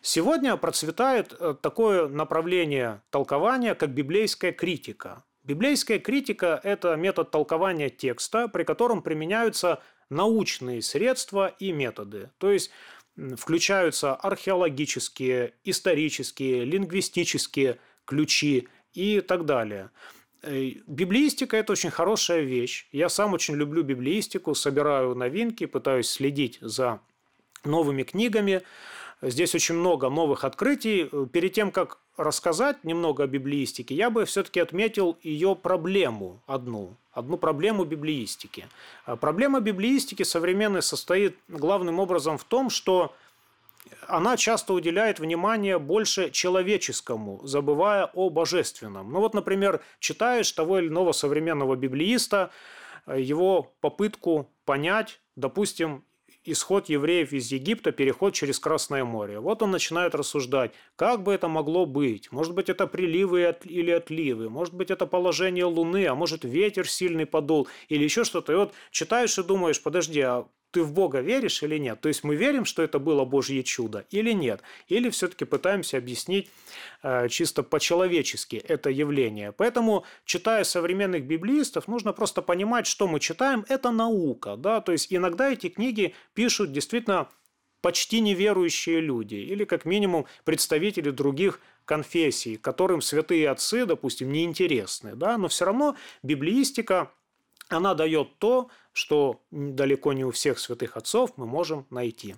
Сегодня 0.00 0.56
процветает 0.56 1.32
э, 1.38 1.54
такое 1.60 2.08
направление 2.08 3.02
толкования, 3.10 3.76
как 3.76 3.90
библейская 3.90 4.50
критика. 4.50 5.22
Библейская 5.44 5.98
критика– 5.98 6.60
это 6.64 6.96
метод 6.96 7.30
толкования 7.30 7.90
текста, 7.90 8.48
при 8.48 8.64
котором 8.64 9.02
применяются 9.02 9.80
научные 10.08 10.82
средства 10.82 11.48
и 11.58 11.72
методы. 11.72 12.30
То 12.38 12.50
есть 12.50 12.70
включаются 13.36 14.14
археологические, 14.14 15.54
исторические, 15.64 16.64
лингвистические 16.64 17.78
ключи 18.04 18.68
и 18.94 19.20
так 19.20 19.44
далее. 19.44 19.90
Э, 20.42 20.72
библиистика– 20.86 21.56
это 21.58 21.72
очень 21.72 21.90
хорошая 21.90 22.40
вещь. 22.40 22.86
Я 22.92 23.08
сам 23.08 23.32
очень 23.32 23.54
люблю 23.54 23.82
библиистику, 23.82 24.54
собираю 24.54 25.14
новинки, 25.14 25.66
пытаюсь 25.66 26.10
следить 26.10 26.58
за 26.60 27.00
новыми 27.64 28.02
книгами. 28.02 28.62
Здесь 29.22 29.54
очень 29.54 29.76
много 29.76 30.08
новых 30.10 30.42
открытий. 30.42 31.08
Перед 31.32 31.52
тем, 31.52 31.70
как 31.70 31.98
рассказать 32.16 32.82
немного 32.82 33.22
о 33.22 33.26
библиистике, 33.28 33.94
я 33.94 34.10
бы 34.10 34.24
все-таки 34.24 34.58
отметил 34.58 35.16
ее 35.22 35.54
проблему 35.54 36.42
одну. 36.46 36.96
Одну 37.12 37.36
проблему 37.36 37.84
библиистики. 37.84 38.66
А 39.04 39.16
проблема 39.16 39.60
библиистики 39.60 40.24
современной 40.24 40.82
состоит 40.82 41.36
главным 41.46 42.00
образом 42.00 42.36
в 42.36 42.44
том, 42.44 42.68
что 42.68 43.14
она 44.08 44.36
часто 44.36 44.72
уделяет 44.72 45.18
внимание 45.18 45.78
больше 45.78 46.30
человеческому, 46.30 47.40
забывая 47.44 48.06
о 48.06 48.30
божественном. 48.30 49.12
Ну 49.12 49.20
вот, 49.20 49.34
например, 49.34 49.80
читаешь 49.98 50.50
того 50.52 50.78
или 50.78 50.88
иного 50.88 51.12
современного 51.12 51.76
библииста, 51.76 52.50
э, 53.06 53.20
его 53.20 53.72
попытку 53.80 54.50
понять, 54.64 55.20
допустим, 55.36 56.04
исход 56.44 56.88
евреев 56.88 57.32
из 57.32 57.52
Египта, 57.52 57.92
переход 57.92 58.34
через 58.34 58.58
Красное 58.58 59.04
море. 59.04 59.38
Вот 59.38 59.62
он 59.62 59.70
начинает 59.70 60.14
рассуждать, 60.14 60.72
как 60.96 61.22
бы 61.22 61.32
это 61.32 61.48
могло 61.48 61.86
быть. 61.86 62.32
Может 62.32 62.54
быть, 62.54 62.68
это 62.68 62.86
приливы 62.86 63.54
или 63.64 63.90
отливы, 63.90 64.48
может 64.50 64.74
быть, 64.74 64.90
это 64.90 65.06
положение 65.06 65.64
Луны, 65.64 66.06
а 66.06 66.14
может, 66.14 66.44
ветер 66.44 66.88
сильный 66.88 67.26
подул 67.26 67.68
или 67.88 68.04
еще 68.04 68.24
что-то. 68.24 68.52
И 68.52 68.56
вот 68.56 68.74
читаешь 68.90 69.38
и 69.38 69.42
думаешь, 69.42 69.82
подожди, 69.82 70.20
а 70.20 70.46
ты 70.72 70.82
в 70.82 70.92
Бога 70.92 71.20
веришь 71.20 71.62
или 71.62 71.78
нет? 71.78 72.00
То 72.00 72.08
есть 72.08 72.24
мы 72.24 72.34
верим, 72.34 72.64
что 72.64 72.82
это 72.82 72.98
было 72.98 73.24
Божье 73.24 73.62
чудо 73.62 74.04
или 74.10 74.32
нет? 74.32 74.62
Или 74.88 75.10
все-таки 75.10 75.44
пытаемся 75.44 75.98
объяснить 75.98 76.50
э, 77.02 77.28
чисто 77.28 77.62
по-человечески 77.62 78.56
это 78.56 78.90
явление? 78.90 79.52
Поэтому, 79.52 80.04
читая 80.24 80.64
современных 80.64 81.24
библистов, 81.24 81.86
нужно 81.86 82.12
просто 82.12 82.42
понимать, 82.42 82.86
что 82.86 83.06
мы 83.06 83.20
читаем. 83.20 83.64
Это 83.68 83.90
наука. 83.90 84.56
Да? 84.56 84.80
То 84.80 84.92
есть 84.92 85.12
иногда 85.12 85.52
эти 85.52 85.68
книги 85.68 86.14
пишут 86.34 86.72
действительно 86.72 87.28
почти 87.82 88.20
неверующие 88.20 89.00
люди 89.00 89.34
или 89.34 89.64
как 89.64 89.84
минимум 89.84 90.26
представители 90.44 91.10
других 91.10 91.60
конфессий, 91.84 92.56
которым 92.56 93.02
святые 93.02 93.50
отцы, 93.50 93.84
допустим, 93.84 94.32
неинтересны. 94.32 95.14
Да? 95.14 95.36
Но 95.36 95.48
все 95.48 95.66
равно 95.66 95.96
библиистика 96.22 97.10
она 97.68 97.94
дает 97.94 98.38
то, 98.38 98.68
что 98.92 99.40
далеко 99.50 100.12
не 100.12 100.24
у 100.24 100.30
всех 100.30 100.58
святых 100.58 100.96
отцов 100.96 101.32
мы 101.36 101.46
можем 101.46 101.86
найти. 101.90 102.36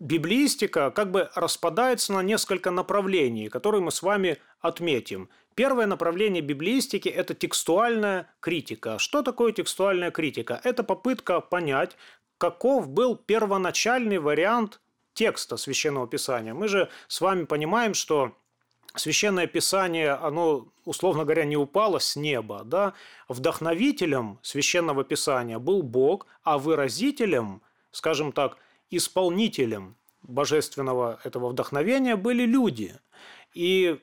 Библиистика 0.00 0.90
как 0.90 1.10
бы 1.10 1.30
распадается 1.34 2.12
на 2.12 2.22
несколько 2.22 2.70
направлений, 2.70 3.48
которые 3.48 3.80
мы 3.80 3.92
с 3.92 4.02
вами 4.02 4.38
отметим. 4.60 5.28
Первое 5.54 5.86
направление 5.86 6.42
библиистики– 6.42 7.08
это 7.10 7.34
текстуальная 7.34 8.28
критика. 8.40 8.98
Что 8.98 9.22
такое 9.22 9.52
текстуальная 9.52 10.10
критика? 10.10 10.60
Это 10.64 10.82
попытка 10.82 11.40
понять, 11.40 11.96
каков 12.38 12.88
был 12.88 13.14
первоначальный 13.14 14.18
вариант 14.18 14.80
текста 15.12 15.56
Священного 15.56 16.08
Писания. 16.08 16.54
Мы 16.54 16.66
же 16.66 16.90
с 17.06 17.20
вами 17.20 17.44
понимаем, 17.44 17.94
что 17.94 18.36
Священное 18.96 19.48
Писание, 19.48 20.12
оно, 20.12 20.68
условно 20.84 21.24
говоря, 21.24 21.44
не 21.44 21.56
упало 21.56 21.98
с 21.98 22.14
неба. 22.14 22.62
Да? 22.64 22.94
Вдохновителем 23.28 24.38
Священного 24.42 25.02
Писания 25.02 25.58
был 25.58 25.82
Бог, 25.82 26.26
а 26.44 26.58
выразителем, 26.58 27.60
скажем 27.90 28.30
так, 28.30 28.56
исполнителем 28.90 29.96
божественного 30.22 31.20
этого 31.24 31.48
вдохновения 31.48 32.14
были 32.16 32.44
люди. 32.44 32.96
И 33.52 33.98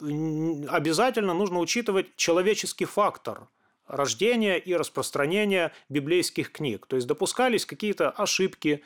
обязательно 0.00 1.34
нужно 1.34 1.58
учитывать 1.58 2.14
человеческий 2.16 2.84
фактор 2.84 3.48
рождения 3.86 4.58
и 4.58 4.74
распространения 4.74 5.72
библейских 5.88 6.52
книг. 6.52 6.86
То 6.86 6.96
есть 6.96 7.08
допускались 7.08 7.66
какие-то 7.66 8.10
ошибки 8.10 8.82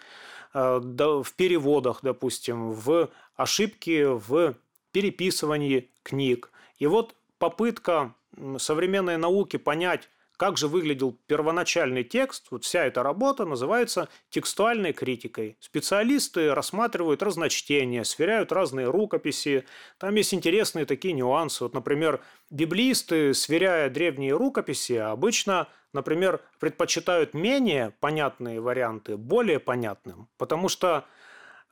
э, 0.54 0.80
в 0.80 1.33
переводах, 1.37 2.00
допустим, 2.02 2.72
в 2.72 3.11
ошибки 3.37 4.04
в 4.04 4.57
переписывании 4.94 5.90
книг. 6.04 6.52
И 6.78 6.87
вот 6.87 7.16
попытка 7.38 8.14
современной 8.59 9.16
науки 9.16 9.57
понять, 9.57 10.09
как 10.37 10.57
же 10.57 10.68
выглядел 10.68 11.18
первоначальный 11.26 12.04
текст, 12.04 12.46
вот 12.50 12.64
вся 12.64 12.85
эта 12.85 13.02
работа 13.02 13.44
называется 13.44 14.09
текстуальной 14.30 14.92
критикой. 14.92 15.57
Специалисты 15.59 16.54
рассматривают 16.54 17.22
разночтения, 17.24 18.04
сверяют 18.04 18.52
разные 18.52 18.88
рукописи. 18.88 19.64
Там 19.98 20.14
есть 20.14 20.33
интересные 20.33 20.87
такие 20.87 21.12
нюансы. 21.12 21.64
Вот, 21.64 21.74
например, 21.74 22.20
библисты, 22.50 23.35
сверяя 23.35 23.90
древние 23.90 24.33
рукописи, 24.33 24.94
обычно, 24.94 25.68
например, 25.92 26.40
предпочитают 26.61 27.35
менее 27.35 27.92
понятные 27.98 28.61
варианты 28.61 29.16
более 29.16 29.59
понятным, 29.59 30.28
потому 30.37 30.68
что 30.68 31.04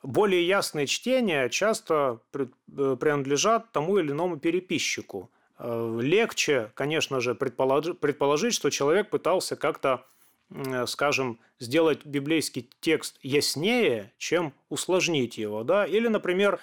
более 0.02 0.46
ясные 0.46 0.86
чтения 0.86 1.48
часто 1.48 2.20
э, 2.34 2.46
принадлежат 2.66 3.72
тому 3.72 3.98
или 3.98 4.10
иному 4.10 4.38
переписчику. 4.38 5.30
Э, 5.58 5.98
легче, 6.00 6.72
конечно 6.74 7.20
же, 7.20 7.34
предположить, 7.34 7.98
предположить 8.00 8.54
что 8.54 8.70
человек 8.70 9.10
пытался 9.10 9.56
как-то, 9.56 10.04
э, 10.50 10.86
скажем, 10.86 11.38
сделать 11.58 12.04
библейский 12.04 12.68
текст 12.80 13.18
яснее, 13.22 14.12
чем 14.18 14.52
усложнить 14.68 15.38
его. 15.38 15.62
Да? 15.62 15.86
Или, 15.86 16.08
например, 16.08 16.60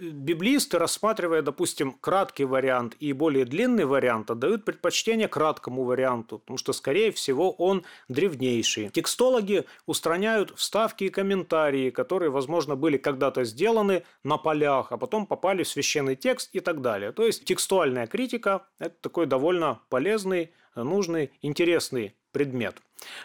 библисты, 0.00 0.78
рассматривая, 0.78 1.42
допустим, 1.42 1.92
краткий 1.92 2.44
вариант 2.44 2.96
и 3.00 3.12
более 3.12 3.44
длинный 3.44 3.84
вариант, 3.84 4.30
отдают 4.30 4.64
предпочтение 4.64 5.28
краткому 5.28 5.84
варианту, 5.84 6.38
потому 6.38 6.56
что, 6.58 6.72
скорее 6.72 7.12
всего, 7.12 7.52
он 7.52 7.84
древнейший. 8.08 8.88
Текстологи 8.88 9.64
устраняют 9.86 10.52
вставки 10.56 11.04
и 11.04 11.10
комментарии, 11.10 11.90
которые, 11.90 12.30
возможно, 12.30 12.76
были 12.76 12.96
когда-то 12.96 13.44
сделаны 13.44 14.04
на 14.24 14.38
полях, 14.38 14.92
а 14.92 14.96
потом 14.96 15.26
попали 15.26 15.62
в 15.62 15.68
священный 15.68 16.16
текст 16.16 16.50
и 16.52 16.60
так 16.60 16.80
далее. 16.80 17.12
То 17.12 17.24
есть 17.26 17.44
текстуальная 17.44 18.06
критика– 18.06 18.66
это 18.78 18.94
такой 19.00 19.26
довольно 19.26 19.80
полезный, 19.88 20.52
нужный, 20.74 21.32
интересный 21.42 22.14
предмет. 22.32 22.80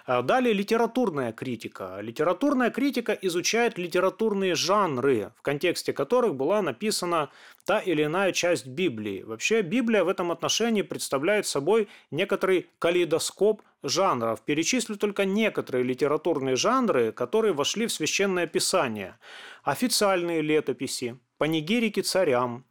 А 0.06 0.22
далее 0.22 0.54
литературная 0.54 1.34
критика. 1.34 1.98
Литературная 2.00 2.70
критика 2.70 3.14
изучает 3.14 3.78
литературные 3.78 4.56
жанры, 4.56 5.34
в 5.38 5.42
контексте 5.42 5.94
которых 5.94 6.36
была 6.36 6.62
написана 6.62 7.30
та 7.66 7.80
или 7.80 8.04
иная 8.04 8.32
часть 8.32 8.68
Библии. 8.68 9.24
Вообще 9.24 9.62
Библия 9.62 10.04
в 10.04 10.08
этом 10.08 10.32
отношении 10.32 10.82
представляет 10.82 11.46
собой 11.46 11.90
некоторый 12.12 12.70
калейдоскоп 12.80 13.62
жанров. 13.84 14.42
Перечислю 14.42 14.98
только 14.98 15.26
некоторые 15.26 15.84
литературные 15.84 16.56
жанры, 16.56 17.12
которые 17.12 17.54
вошли 17.54 17.88
в 17.88 17.92
Священное 17.92 18.48
Писание. 18.48 19.18
Официальные 19.64 20.42
летописи, 20.42 21.20
панигирики 21.38 22.02
царям, 22.02 22.66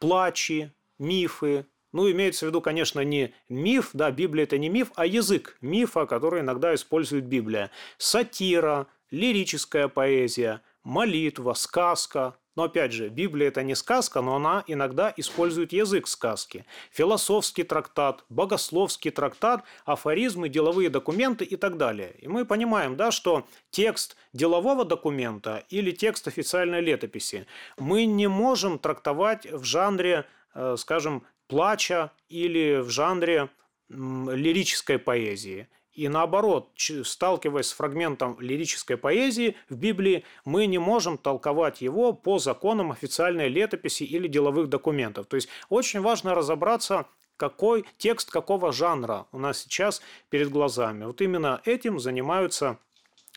плачи, 0.00 0.72
мифы, 0.98 1.66
ну, 1.98 2.08
имеется 2.12 2.46
в 2.46 2.50
виду, 2.50 2.60
конечно, 2.60 3.00
не 3.00 3.34
миф, 3.48 3.90
да, 3.92 4.12
Библия 4.12 4.44
это 4.44 4.56
не 4.56 4.68
миф, 4.68 4.92
а 4.94 5.04
язык 5.04 5.56
мифа, 5.60 6.06
который 6.06 6.42
иногда 6.42 6.72
использует 6.72 7.24
Библия. 7.24 7.72
Сатира, 7.96 8.86
лирическая 9.10 9.88
поэзия, 9.88 10.62
молитва, 10.84 11.54
сказка. 11.54 12.36
Но 12.54 12.62
опять 12.64 12.92
же, 12.92 13.08
Библия 13.08 13.48
это 13.48 13.64
не 13.64 13.74
сказка, 13.74 14.20
но 14.20 14.36
она 14.36 14.62
иногда 14.68 15.12
использует 15.16 15.72
язык 15.72 16.06
сказки. 16.06 16.64
Философский 16.92 17.64
трактат, 17.64 18.24
богословский 18.28 19.10
трактат, 19.10 19.64
афоризмы, 19.84 20.48
деловые 20.48 20.90
документы 20.90 21.44
и 21.44 21.56
так 21.56 21.78
далее. 21.78 22.14
И 22.20 22.28
мы 22.28 22.44
понимаем, 22.44 22.96
да, 22.96 23.10
что 23.10 23.44
текст 23.70 24.16
делового 24.32 24.84
документа 24.84 25.64
или 25.68 25.90
текст 25.90 26.28
официальной 26.28 26.80
летописи 26.80 27.48
мы 27.76 28.04
не 28.04 28.28
можем 28.28 28.78
трактовать 28.78 29.50
в 29.50 29.64
жанре 29.64 30.26
э, 30.54 30.76
скажем, 30.78 31.24
плача 31.48 32.12
или 32.28 32.80
в 32.80 32.90
жанре 32.90 33.48
лирической 33.88 34.98
поэзии. 34.98 35.68
И 35.92 36.06
наоборот, 36.06 36.70
сталкиваясь 37.02 37.66
с 37.66 37.72
фрагментом 37.72 38.38
лирической 38.40 38.96
поэзии 38.96 39.56
в 39.68 39.76
Библии, 39.76 40.24
мы 40.44 40.66
не 40.66 40.78
можем 40.78 41.18
толковать 41.18 41.80
его 41.80 42.12
по 42.12 42.38
законам 42.38 42.92
официальной 42.92 43.48
летописи 43.48 44.04
или 44.04 44.28
деловых 44.28 44.68
документов. 44.68 45.26
То 45.26 45.34
есть 45.34 45.48
очень 45.68 46.00
важно 46.00 46.36
разобраться, 46.36 47.06
какой 47.36 47.84
текст 47.96 48.30
какого 48.30 48.70
жанра 48.70 49.26
у 49.32 49.40
нас 49.40 49.62
сейчас 49.62 50.00
перед 50.28 50.50
глазами. 50.50 51.04
Вот 51.04 51.20
именно 51.20 51.60
этим 51.64 51.98
занимаются 51.98 52.78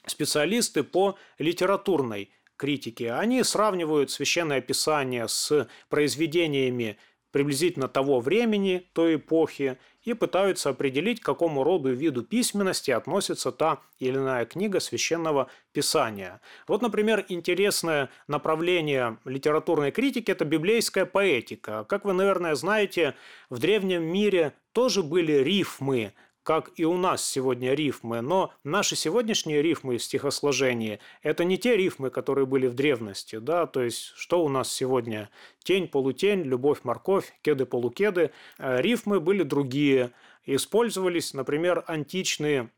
специалисты 0.06 0.84
по 0.84 1.18
литературной 1.40 2.32
критике. 2.58 3.14
Они 3.14 3.42
сравнивают 3.44 4.12
священное 4.12 4.62
писание 4.62 5.28
с 5.28 5.68
произведениями 5.90 6.98
приблизительно 7.32 7.88
того 7.88 8.20
времени, 8.20 8.88
той 8.94 9.16
эпохи, 9.16 9.78
и 10.04 10.14
пытаются 10.14 10.70
определить, 10.70 11.22
к 11.22 11.26
какому 11.26 11.64
роду 11.64 11.92
и 11.92 11.96
виду 11.96 12.24
письменности 12.24 12.92
относится 12.92 13.52
та 13.52 13.82
или 14.00 14.18
иная 14.18 14.46
книга 14.46 14.80
священного 14.80 15.48
писания. 15.74 16.42
Вот, 16.68 16.82
например, 16.82 17.26
интересное 17.30 18.10
направление 18.28 19.18
литературной 19.26 19.92
критики– 19.92 20.32
это 20.32 20.46
библейская 20.46 21.06
поэтика. 21.06 21.86
Как 21.88 22.06
вы, 22.06 22.14
наверное, 22.14 22.56
знаете, 22.56 23.16
в 23.50 23.60
древнем 23.60 24.04
мире 24.04 24.54
тоже 24.72 25.04
были 25.04 25.34
рифмы, 25.34 26.14
как 26.44 26.72
и 26.76 26.86
у 26.86 26.98
нас 26.98 27.24
сегодня 27.24 27.74
рифмы, 27.74 28.22
но 28.22 28.52
наши 28.64 28.96
сегодняшние 28.96 29.62
рифмы 29.62 29.98
в 29.98 30.04
стихосложении– 30.04 31.00
это 31.24 31.44
не 31.44 31.58
те 31.58 31.78
рифмы, 31.78 32.10
которые 32.10 32.46
были 32.46 32.68
в 32.68 32.74
древности, 32.74 33.38
да, 33.38 33.68
то 33.68 33.82
есть 33.82 34.14
что 34.16 34.44
у 34.44 34.50
нас 34.50 34.72
сегодня? 34.72 35.30
Тень, 35.64 35.88
полутень, 35.88 36.42
любовь, 36.42 36.80
морковь, 36.84 37.34
кеды, 37.42 37.66
полукеды. 37.66 38.32
Э, 38.58 38.82
рифмы 38.82 39.20
были 39.20 39.44
другие. 39.44 40.12
Использовались, 40.46 41.34
например, 41.36 41.84
античные 41.86 42.72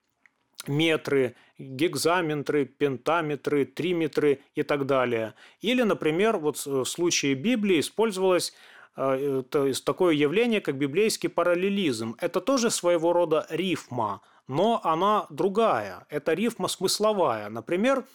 метры, 0.68 1.36
гекзаметры, 1.58 2.66
пентаметры, 2.66 3.66
триметры 3.66 4.42
и 4.56 4.64
так 4.64 4.86
далее. 4.86 5.34
Или, 5.62 5.84
например, 5.84 6.38
вот 6.38 6.66
в 6.66 6.86
случае 6.86 7.36
Библии 7.36 7.80
использовалась 7.80 8.54
Э, 8.54 8.73
такое 8.96 10.14
явление, 10.14 10.62
как 10.62 10.78
библейский 10.78 11.30
параллелизм. 11.30 12.16
Это 12.20 12.42
тоже 12.42 12.70
своего 12.70 13.14
рода 13.14 13.46
рифма, 13.50 14.22
но 14.48 14.80
она 14.84 15.26
другая. 15.30 16.06
Это 16.10 16.34
рифма 16.34 16.68
смысловая. 16.68 17.50
Например, 17.50 18.06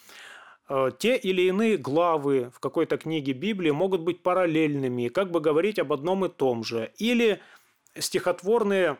э, 0.68 0.90
те 0.98 1.16
или 1.16 1.42
иные 1.42 1.76
главы 1.76 2.50
в 2.54 2.60
какой-то 2.60 2.96
книге 2.96 3.32
Библии 3.32 3.70
могут 3.70 4.02
быть 4.02 4.22
параллельными, 4.22 5.08
как 5.08 5.30
бы 5.30 5.40
говорить 5.40 5.78
об 5.78 5.92
одном 5.92 6.24
и 6.24 6.28
том 6.28 6.62
же. 6.64 6.92
Или 6.98 7.40
стихотворные 7.98 8.98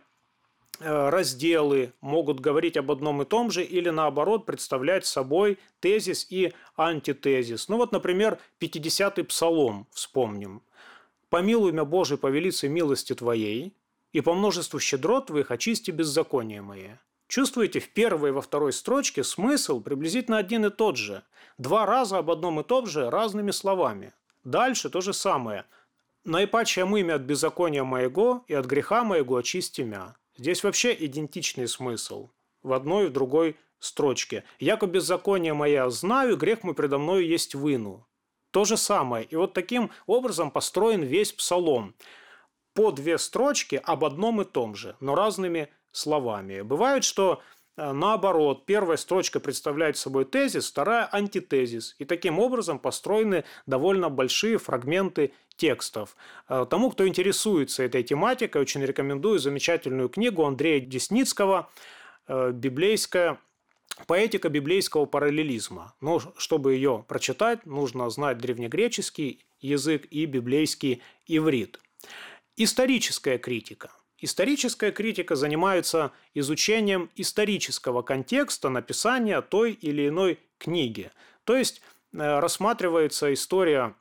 Э, 0.80 1.08
разделы 1.08 1.92
могут 2.00 2.38
говорить 2.38 2.76
об 2.76 2.92
одном 2.92 3.22
и 3.22 3.24
том 3.24 3.50
же 3.50 3.64
или 3.64 3.88
наоборот 3.88 4.46
представлять 4.46 5.04
собой 5.04 5.58
тезис 5.80 6.26
и 6.30 6.52
антитезис. 6.76 7.68
Ну 7.68 7.78
вот, 7.78 7.90
например, 7.90 8.38
50-й 8.60 9.24
псалом 9.24 9.88
вспомним. 9.90 10.62
«Помилуй 11.30 11.72
меня, 11.72 11.84
Боже, 11.84 12.16
по 12.16 12.28
велице 12.28 12.68
милости 12.68 13.14
Твоей, 13.14 13.74
и 14.12 14.20
по 14.20 14.34
множеству 14.34 14.80
щедрот 14.80 15.26
Твоих 15.26 15.50
очисти 15.50 15.90
беззакония 15.90 16.62
мои». 16.62 16.90
Чувствуете, 17.28 17.78
в 17.80 17.90
первой 17.90 18.30
и 18.30 18.32
во 18.32 18.40
второй 18.40 18.72
строчке 18.72 19.22
смысл 19.22 19.80
приблизительно 19.82 20.38
один 20.38 20.64
и 20.64 20.70
тот 20.70 20.96
же. 20.96 21.22
Два 21.58 21.84
раза 21.84 22.18
об 22.18 22.30
одном 22.30 22.60
и 22.60 22.64
том 22.64 22.86
же 22.86 23.10
разными 23.10 23.50
словами. 23.50 24.14
Дальше 24.44 24.88
то 24.88 25.02
же 25.02 25.12
самое. 25.12 25.66
«Наипаче 26.24 26.86
мы 26.86 27.02
от 27.12 27.22
беззакония 27.22 27.84
моего 27.84 28.44
и 28.48 28.54
от 28.54 28.64
греха 28.64 29.04
моего 29.04 29.36
очисти 29.36 29.82
мя». 29.82 30.16
Здесь 30.38 30.64
вообще 30.64 30.96
идентичный 30.98 31.68
смысл 31.68 32.30
в 32.62 32.72
одной 32.72 33.04
и 33.04 33.08
в 33.08 33.12
другой 33.12 33.56
строчке. 33.78 34.44
«Яко 34.58 34.86
беззаконие 34.86 35.52
моя 35.52 35.90
знаю, 35.90 36.36
грех 36.36 36.62
мой 36.62 36.74
предо 36.74 36.96
мною 36.96 37.26
есть 37.26 37.54
выну». 37.54 38.06
То 38.58 38.64
же 38.64 38.76
самое. 38.76 39.24
И 39.24 39.36
вот 39.36 39.54
таким 39.54 39.92
образом 40.08 40.50
построен 40.50 41.02
весь 41.02 41.32
псалом. 41.32 41.94
По 42.74 42.90
две 42.90 43.16
строчки 43.16 43.80
об 43.84 44.04
одном 44.04 44.40
и 44.40 44.44
том 44.44 44.74
же, 44.74 44.96
но 44.98 45.14
разными 45.14 45.68
словами. 45.92 46.62
Бывает, 46.62 47.04
что 47.04 47.40
э, 47.76 47.92
наоборот, 47.92 48.66
первая 48.66 48.96
строчка 48.96 49.38
представляет 49.38 49.96
собой 49.96 50.24
тезис, 50.24 50.68
вторая– 50.68 51.08
антитезис. 51.12 51.94
И 52.00 52.04
таким 52.04 52.40
образом 52.40 52.80
построены 52.80 53.44
довольно 53.66 54.10
большие 54.10 54.58
фрагменты 54.58 55.32
текстов. 55.54 56.16
Э, 56.48 56.66
тому, 56.68 56.90
кто 56.90 57.06
интересуется 57.06 57.84
этой 57.84 58.02
тематикой, 58.02 58.60
очень 58.60 58.84
рекомендую 58.84 59.38
замечательную 59.38 60.08
книгу 60.08 60.44
Андрея 60.44 60.80
Десницкого 60.80 61.70
э, 62.26 62.50
«Библейская 62.50 63.38
поэтика 64.06 64.48
библейского 64.48 65.06
параллелизма. 65.06 65.94
Но 66.00 66.20
чтобы 66.36 66.74
ее 66.74 67.04
прочитать, 67.08 67.66
нужно 67.66 68.08
знать 68.10 68.38
древнегреческий 68.38 69.44
язык 69.60 70.06
и 70.10 70.26
библейский 70.26 71.02
иврит. 71.26 71.80
Историческая 72.56 73.38
критика. 73.38 73.90
Историческая 74.20 74.90
критика 74.90 75.36
занимается 75.36 76.12
изучением 76.34 77.10
исторического 77.14 78.02
контекста 78.02 78.68
написания 78.68 79.40
той 79.42 79.72
или 79.72 80.08
иной 80.08 80.40
книги. 80.58 81.12
То 81.44 81.56
есть 81.56 81.82
э, 82.12 82.38
рассматривается 82.40 83.32
история 83.32 83.94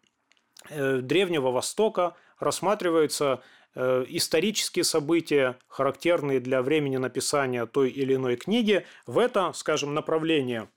Э, 0.69 0.99
Древнего 1.01 1.51
Востока 1.51 2.15
рассматриваются 2.39 3.41
э, 3.75 4.05
исторические 4.09 4.83
события, 4.83 5.57
характерные 5.67 6.39
для 6.39 6.61
времени 6.61 6.97
написания 6.97 7.65
той 7.65 7.89
или 7.89 8.15
иной 8.15 8.35
книги. 8.35 8.85
В 9.05 9.19
это, 9.19 9.51
скажем, 9.53 9.93
направление 9.93 10.67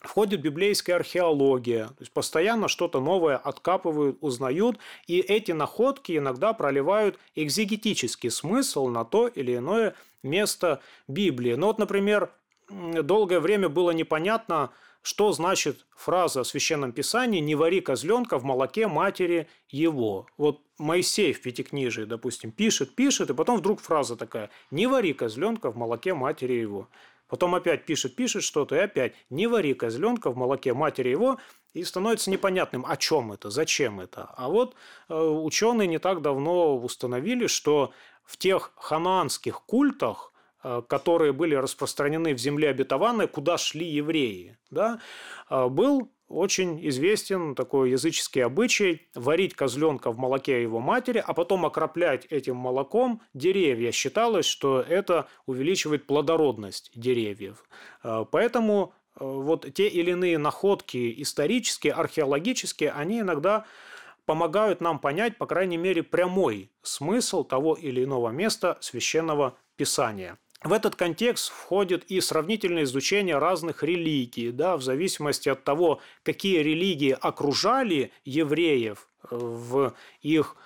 входит 0.00 0.40
библейская 0.42 0.94
археология. 0.94 1.86
То 1.86 1.96
есть 2.00 2.12
постоянно 2.12 2.68
что-то 2.68 3.00
новое 3.00 3.36
откапывают, 3.36 4.18
узнают, 4.20 4.78
и 5.06 5.18
эти 5.20 5.52
находки 5.52 6.16
иногда 6.16 6.52
проливают 6.52 7.18
экзегетический 7.34 8.30
смысл 8.30 8.88
на 8.88 9.04
то 9.04 9.28
или 9.28 9.56
иное 9.56 9.94
место 10.22 10.80
Библии. 11.08 11.54
Ну 11.54 11.66
вот, 11.66 11.78
например, 11.78 12.30
долгое 12.68 13.40
время 13.40 13.68
было 13.68 13.90
непонятно, 13.90 14.70
что 15.04 15.32
значит 15.32 15.84
фраза 15.94 16.42
в 16.42 16.46
Священном 16.46 16.92
Писании 16.92 17.38
«не 17.38 17.54
вари 17.54 17.82
козленка 17.82 18.38
в 18.38 18.44
молоке 18.44 18.88
матери 18.88 19.48
его». 19.68 20.26
Вот 20.38 20.62
Моисей 20.78 21.34
в 21.34 21.42
Пятикнижии, 21.42 22.04
допустим, 22.04 22.50
пишет, 22.50 22.94
пишет, 22.96 23.28
и 23.28 23.34
потом 23.34 23.58
вдруг 23.58 23.80
фраза 23.80 24.16
такая 24.16 24.48
«не 24.70 24.86
вари 24.86 25.12
козленка 25.12 25.70
в 25.70 25.76
молоке 25.76 26.14
матери 26.14 26.54
его». 26.54 26.88
Потом 27.28 27.54
опять 27.54 27.84
пишет, 27.84 28.16
пишет 28.16 28.44
что-то, 28.44 28.76
и 28.76 28.78
опять 28.78 29.14
«не 29.28 29.46
вари 29.46 29.74
козленка 29.74 30.30
в 30.30 30.36
молоке 30.38 30.72
матери 30.72 31.10
его», 31.10 31.38
и 31.74 31.84
становится 31.84 32.30
непонятным, 32.30 32.86
о 32.88 32.96
чем 32.96 33.32
это, 33.32 33.50
зачем 33.50 34.00
это. 34.00 34.30
А 34.36 34.48
вот 34.48 34.74
э, 35.10 35.14
ученые 35.14 35.86
не 35.86 35.98
так 35.98 36.22
давно 36.22 36.78
установили, 36.78 37.46
что 37.46 37.92
в 38.24 38.38
тех 38.38 38.72
хананских 38.76 39.60
культах 39.66 40.32
которые 40.88 41.32
были 41.32 41.54
распространены 41.54 42.34
в 42.34 42.38
земле 42.38 42.70
обетованной, 42.70 43.28
куда 43.28 43.58
шли 43.58 43.86
евреи, 43.86 44.56
да, 44.70 45.00
э, 45.50 45.68
был 45.68 46.10
очень 46.26 46.86
известен 46.88 47.54
такой 47.54 47.90
языческий 47.90 48.42
обычай 48.42 49.08
варить 49.14 49.54
козленка 49.54 50.10
в 50.10 50.18
молоке 50.18 50.62
его 50.62 50.80
матери, 50.80 51.22
а 51.24 51.34
потом 51.34 51.66
окроплять 51.66 52.24
этим 52.30 52.56
молоком 52.56 53.20
деревья. 53.34 53.92
Считалось, 53.92 54.46
что 54.46 54.80
это 54.80 55.28
увеличивает 55.46 56.06
плодородность 56.06 56.90
деревьев. 56.94 57.64
Э, 58.02 58.24
поэтому 58.30 58.94
вот 59.16 59.72
те 59.74 59.86
или 59.86 60.10
иные 60.10 60.38
находки 60.38 61.22
исторические, 61.22 61.92
археологические, 61.92 62.90
они 62.90 63.20
иногда 63.20 63.64
помогают 64.26 64.80
нам 64.80 64.98
понять, 64.98 65.36
по 65.36 65.46
крайней 65.46 65.76
мере, 65.76 66.02
прямой 66.02 66.72
смысл 66.82 67.44
того 67.44 67.74
или 67.74 68.02
иного 68.02 68.30
места 68.30 68.78
священного 68.80 69.56
писания. 69.76 70.38
В 70.64 70.72
этот 70.72 70.96
контекст 70.96 71.52
входит 71.52 72.04
и 72.04 72.22
сравнительное 72.22 72.84
изучение 72.84 73.36
разных 73.36 73.82
религий, 73.82 74.50
да, 74.50 74.78
в 74.78 74.82
зависимости 74.82 75.50
от 75.50 75.62
того, 75.62 76.00
какие 76.22 76.60
религии 76.60 77.14
окружали 77.20 78.12
евреев 78.24 79.06
э, 79.30 79.36
в 79.36 79.94
их 80.22 80.56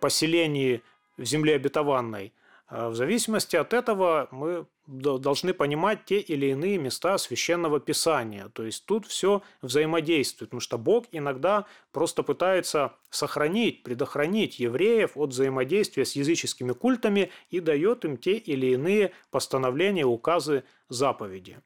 поселении 0.00 0.82
в 1.16 1.24
земле 1.24 1.54
обетованной. 1.54 2.32
А 2.66 2.88
в 2.88 2.96
зависимости 2.96 3.54
от 3.54 3.72
этого 3.72 4.26
мы 4.32 4.66
должны 4.86 5.54
понимать 5.54 6.04
те 6.04 6.18
или 6.18 6.46
иные 6.46 6.78
места 6.78 7.16
священного 7.18 7.80
писания. 7.80 8.48
То 8.52 8.64
есть 8.64 8.84
тут 8.84 9.06
все 9.06 9.42
взаимодействует, 9.62 10.50
потому 10.50 10.60
что 10.60 10.78
Бог 10.78 11.06
иногда 11.12 11.64
просто 11.92 12.22
пытается 12.22 12.92
сохранить, 13.10 13.82
предохранить 13.82 14.58
евреев 14.58 15.12
от 15.16 15.30
взаимодействия 15.30 16.04
с 16.04 16.16
языческими 16.16 16.72
культами 16.72 17.30
и 17.50 17.60
дает 17.60 18.04
им 18.04 18.16
те 18.16 18.34
или 18.34 18.74
иные 18.74 19.12
постановления, 19.30 20.04
указы, 20.04 20.64
заповеди. 20.88 21.60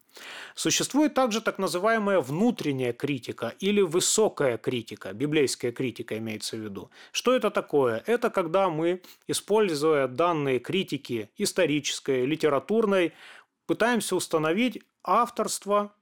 Существует 0.55 1.15
также 1.15 1.41
так 1.41 1.59
называемая 1.59 2.21
внутренняя 2.21 2.93
критика 2.93 3.55
или 3.61 3.81
высокая 3.81 4.59
критика, 4.59 5.13
библейская 5.13 5.71
критика 5.71 6.19
имеется 6.19 6.57
в 6.57 6.61
виду. 6.61 6.91
Что 7.13 7.35
это 7.35 7.51
такое? 7.51 8.03
Это 8.07 8.31
когда 8.31 8.69
мы, 8.69 9.03
используя 9.29 10.09
данные 10.09 10.59
критики 10.59 11.31
исторической, 11.37 12.27
литературной, 12.27 13.08
пытаемся 13.67 14.17
установить 14.17 14.83
авторство 15.05 15.93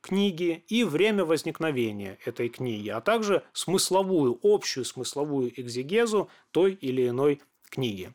книги 0.00 0.64
и 0.68 0.84
время 0.84 1.24
возникновения 1.24 2.18
этой 2.24 2.48
книги, 2.48 2.88
а 2.90 3.00
также 3.00 3.42
смысловую, 3.52 4.38
общую 4.42 4.84
смысловую 4.84 5.58
экзегезу 5.58 6.28
той 6.50 6.72
или 6.74 7.08
иной 7.08 7.40
книги. 7.70 8.12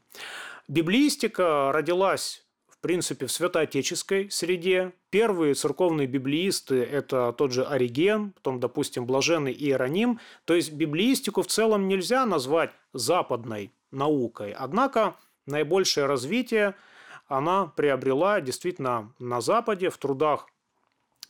Библиистика 0.67 1.71
родилась 1.71 2.45
в 2.79 2.81
принципе, 2.81 3.25
в 3.25 3.31
святоотеческой 3.33 4.31
среде. 4.31 4.93
Первые 5.09 5.53
церковные 5.53 6.07
библиисты– 6.07 6.75
это 6.91 7.33
тот 7.37 7.51
же 7.51 7.65
Ориген, 7.65 8.31
потом, 8.31 8.61
допустим, 8.61 9.05
Блаженный 9.05 9.51
Иероним. 9.51 10.21
То 10.45 10.53
есть 10.53 10.71
библиистику 10.71 11.41
в 11.41 11.47
целом 11.47 11.89
нельзя 11.89 12.25
назвать 12.25 12.71
западной 12.93 13.73
наукой. 13.91 14.53
Однако 14.53 15.17
наибольшее 15.45 16.05
развитие– 16.05 16.75
она 17.29 17.67
приобрела 17.67 18.41
действительно 18.41 19.13
на 19.19 19.39
Западе, 19.39 19.89
в 19.89 19.97
трудах 19.97 20.47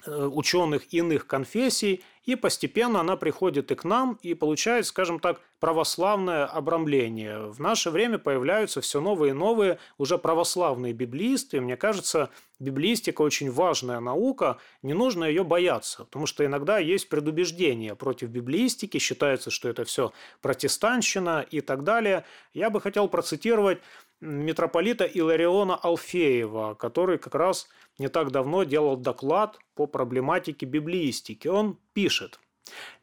э, 0.05 0.25
ученых 0.25 0.91
иных 0.93 1.27
конфессий, 1.27 2.03
и 2.23 2.35
постепенно 2.35 3.01
она 3.01 3.17
приходит 3.17 3.71
и 3.71 3.75
к 3.75 3.83
нам, 3.83 4.17
и 4.21 4.33
получает, 4.33 4.85
скажем 4.85 5.19
так, 5.19 5.41
православное 5.59 6.45
обрамление. 6.45 7.51
В 7.51 7.59
наше 7.59 7.89
время 7.89 8.17
появляются 8.17 8.81
все 8.81 9.01
новые 9.01 9.31
и 9.31 9.33
новые 9.33 9.77
уже 9.97 10.17
православные 10.17 10.93
библиисты. 10.93 11.59
Мне 11.59 11.75
кажется, 11.75 12.29
библиистика 12.59 13.21
очень 13.23 13.51
важная 13.51 13.99
наука, 13.99 14.57
не 14.83 14.93
нужно 14.93 15.25
ее 15.25 15.43
бояться, 15.43 16.05
потому 16.05 16.27
что 16.27 16.45
иногда 16.45 16.77
есть 16.77 17.09
предубеждение 17.09 17.95
против 17.95 18.29
библиистики, 18.29 18.99
считается, 18.99 19.49
что 19.49 19.67
это 19.67 19.83
все 19.83 20.13
протестанщина 20.41 21.45
и 21.49 21.61
так 21.61 21.83
далее. 21.83 22.25
Я 22.53 22.69
бы 22.69 22.79
хотел 22.79 23.09
процитировать 23.09 23.79
митрополита 24.21 25.05
Илариона 25.05 25.75
Алфеева, 25.75 26.75
который 26.75 27.17
как 27.17 27.35
раз 27.35 27.67
не 27.97 28.07
так 28.07 28.31
давно 28.31 28.63
делал 28.63 28.97
доклад 28.97 29.59
по 29.75 29.87
проблематике 29.87 30.65
библиистики. 30.65 31.47
Он 31.47 31.77
пишет, 31.93 32.39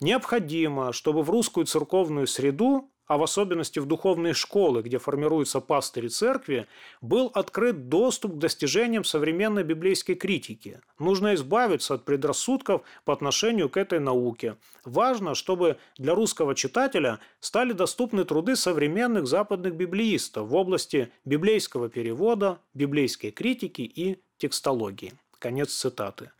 Необходимо, 0.00 0.92
чтобы 0.92 1.22
в 1.22 1.30
русскую 1.30 1.66
церковную 1.66 2.26
среду 2.26 2.90
а 3.06 3.18
в 3.18 3.22
особенности 3.22 3.78
в 3.78 3.86
духовные 3.86 4.34
школы, 4.34 4.82
где 4.82 4.98
формируются 4.98 5.60
пастыри 5.60 6.08
церкви, 6.08 6.66
был 7.00 7.30
открыт 7.34 7.88
доступ 7.88 8.34
к 8.34 8.38
достижениям 8.38 9.04
современной 9.04 9.62
библейской 9.62 10.14
критики. 10.14 10.80
Нужно 10.98 11.34
избавиться 11.34 11.94
от 11.94 12.04
предрассудков 12.04 12.82
по 13.04 13.12
отношению 13.12 13.68
к 13.68 13.76
этой 13.76 14.00
науке. 14.00 14.56
Важно, 14.84 15.34
чтобы 15.34 15.78
для 15.98 16.14
русского 16.14 16.54
читателя 16.54 17.20
стали 17.40 17.72
доступны 17.72 18.24
труды 18.24 18.56
современных 18.56 19.26
западных 19.26 19.74
библеистов 19.74 20.48
в 20.48 20.54
области 20.54 21.10
библейского 21.24 21.88
перевода, 21.88 22.58
библейской 22.74 23.30
критики 23.30 23.82
и 23.82 24.20
текстологии. 24.38 25.14
Конец 25.38 25.74
цитаты. 25.74 26.30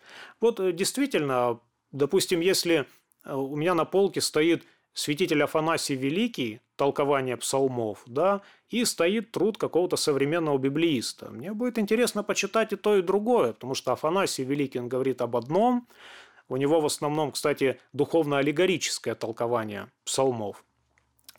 Вот 0.40 0.58
э, 0.60 0.72
действительно, 0.72 1.60
допустим, 1.92 2.40
если 2.40 2.86
э, 3.24 3.34
у 3.34 3.56
меня 3.56 3.74
на 3.74 3.84
полке 3.84 4.20
стоит 4.20 4.64
святитель 4.96 5.42
Афанасий 5.42 5.94
Великий, 5.94 6.60
толкование 6.74 7.36
псалмов, 7.36 8.02
да, 8.06 8.40
и 8.70 8.84
стоит 8.86 9.30
труд 9.30 9.58
какого-то 9.58 9.96
современного 9.96 10.56
библеиста. 10.56 11.30
Мне 11.30 11.52
будет 11.52 11.78
интересно 11.78 12.22
почитать 12.22 12.72
и 12.72 12.76
то, 12.76 12.96
и 12.96 13.02
другое, 13.02 13.52
потому 13.52 13.74
что 13.74 13.92
Афанасий 13.92 14.42
Великий 14.42 14.80
он 14.80 14.88
говорит 14.88 15.20
об 15.20 15.36
одном, 15.36 15.86
у 16.48 16.56
него 16.56 16.80
в 16.80 16.86
основном, 16.86 17.32
кстати, 17.32 17.78
духовно-аллегорическое 17.92 19.14
толкование 19.14 19.88
псалмов. 20.04 20.64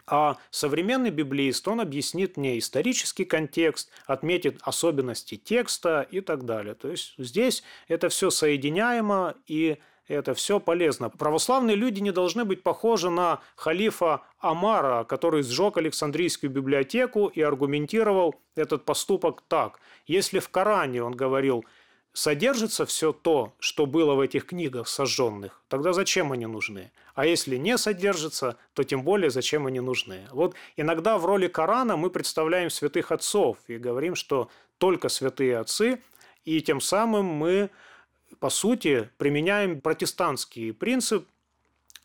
А 0.06 0.38
современный 0.52 1.10
библеист, 1.10 1.68
он 1.68 1.82
объяснит 1.82 2.38
мне 2.38 2.60
исторический 2.60 3.26
контекст, 3.26 3.90
отметит 4.06 4.60
особенности 4.62 5.36
текста 5.36 6.08
и 6.12 6.22
так 6.22 6.46
далее. 6.46 6.76
То 6.76 6.90
есть 6.90 7.16
здесь 7.18 7.64
это 7.88 8.10
все 8.10 8.30
соединяемо 8.30 9.36
и 9.48 9.80
это 10.08 10.34
все 10.34 10.60
полезно. 10.60 11.10
Православные 11.10 11.76
люди 11.76 12.00
не 12.00 12.12
должны 12.12 12.46
быть 12.46 12.64
похожи 12.64 13.10
на 13.10 13.42
халифа 13.56 14.22
Амара, 14.40 15.04
который 15.04 15.44
сжег 15.44 15.78
Александрийскую 15.78 16.50
библиотеку 16.50 17.28
и 17.28 17.42
аргументировал 17.42 18.36
этот 18.56 18.86
поступок 18.86 19.44
так. 19.48 19.80
Если 20.06 20.40
в 20.40 20.50
Коране 20.50 21.04
он 21.04 21.14
говорил, 21.14 21.66
содержится 22.14 22.86
все 22.86 23.14
то, 23.14 23.54
что 23.60 23.86
было 23.86 24.16
в 24.16 24.20
этих 24.20 24.48
книгах 24.48 24.88
сожженных, 24.88 25.62
тогда 25.68 25.94
зачем 25.94 26.32
они 26.32 26.48
нужны? 26.48 26.92
А 27.14 27.26
если 27.26 27.58
не 27.58 27.78
содержится, 27.78 28.58
то 28.74 28.84
тем 28.84 29.04
более 29.04 29.30
зачем 29.30 29.68
они 29.68 29.82
нужны? 29.82 30.28
Вот 30.32 30.56
иногда 30.78 31.18
в 31.18 31.26
роли 31.26 31.48
Корана 31.48 31.96
мы 31.96 32.10
представляем 32.10 32.70
святых 32.70 33.12
отцов 33.12 33.58
и 33.68 33.78
говорим, 33.78 34.16
что 34.16 34.50
только 34.78 35.10
святые 35.10 35.60
отцы, 35.60 36.02
и 36.44 36.62
тем 36.62 36.82
самым 36.82 37.26
мы 37.26 37.70
по 38.40 38.50
сути, 38.50 39.10
применяем 39.18 39.82
протестантский 39.82 40.74
принцип 40.74 41.28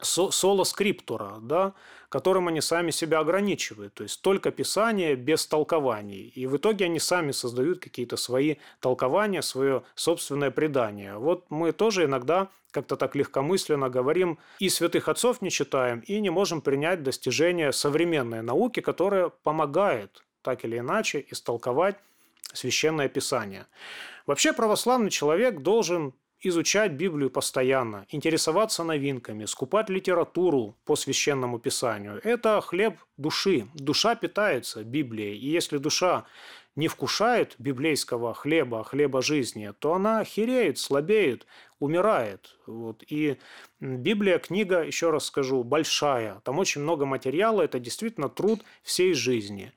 соло 0.03 0.65
скриптура, 0.65 1.39
да, 1.41 1.75
которым 2.09 2.49
они 2.49 2.61
сами 2.61 2.91
себя 2.91 3.21
ограничивают. 3.21 3.95
То 3.95 4.03
есть 4.03 4.21
только 4.21 4.51
писание 4.51 5.15
без 5.15 5.47
толкований. 5.47 6.33
И 6.35 6.47
в 6.47 6.57
итоге 6.57 6.87
они 6.87 6.99
сами 6.99 7.33
создают 7.33 7.79
какие-то 7.79 8.17
свои 8.17 8.57
толкования, 8.81 9.43
свое 9.43 9.85
собственное 9.95 10.51
предание. 10.51 11.17
Вот 11.19 11.47
мы 11.51 11.73
тоже 11.73 12.05
иногда 12.05 12.49
как-то 12.71 12.97
так 12.97 13.15
легкомысленно 13.15 13.91
говорим, 13.91 14.39
и 14.59 14.69
святых 14.69 15.09
отцов 15.09 15.43
не 15.43 15.51
читаем, 15.51 16.01
и 16.01 16.21
не 16.21 16.31
можем 16.31 16.63
принять 16.63 17.03
достижения 17.03 17.71
современной 17.71 18.43
науки, 18.43 18.81
которая 18.81 19.29
помогает 19.29 20.25
так 20.43 20.65
или 20.65 20.79
иначе 20.79 21.25
истолковать 21.31 21.97
священное 22.53 23.09
писание. 23.09 23.67
Вообще 24.27 24.53
православный 24.53 25.11
человек 25.11 25.61
должен 25.61 26.15
изучать 26.43 26.93
Библию 26.93 27.31
постоянно, 27.31 28.07
интересоваться 28.11 28.83
новинками, 28.85 29.45
скупать 29.45 29.89
литературу 29.89 30.77
по 30.85 30.97
священному 30.97 31.59
писанию. 31.59 32.21
Это 32.25 32.61
хлеб 32.61 32.99
души. 33.17 33.69
Душа 33.75 34.15
питается 34.17 34.83
Библией. 34.83 35.39
И 35.39 35.49
если 35.49 35.79
душа 35.79 36.25
не 36.75 36.89
вкушает 36.89 37.55
библейского 37.59 38.35
хлеба, 38.35 38.83
хлеба 38.83 39.23
жизни, 39.23 39.73
то 39.79 39.95
она 39.95 40.25
хереет, 40.25 40.79
слабеет, 40.79 41.47
умирает. 41.79 42.57
Вот. 42.67 43.05
И 43.09 43.39
Библия, 43.81 44.39
книга, 44.39 44.83
еще 44.83 45.11
раз 45.11 45.27
скажу, 45.27 45.65
большая. 45.65 46.41
Там 46.45 46.59
очень 46.59 46.81
много 46.81 47.05
материала, 47.05 47.63
это 47.63 47.79
действительно 47.79 48.29
труд 48.29 48.63
всей 48.83 49.13
жизни. 49.13 49.73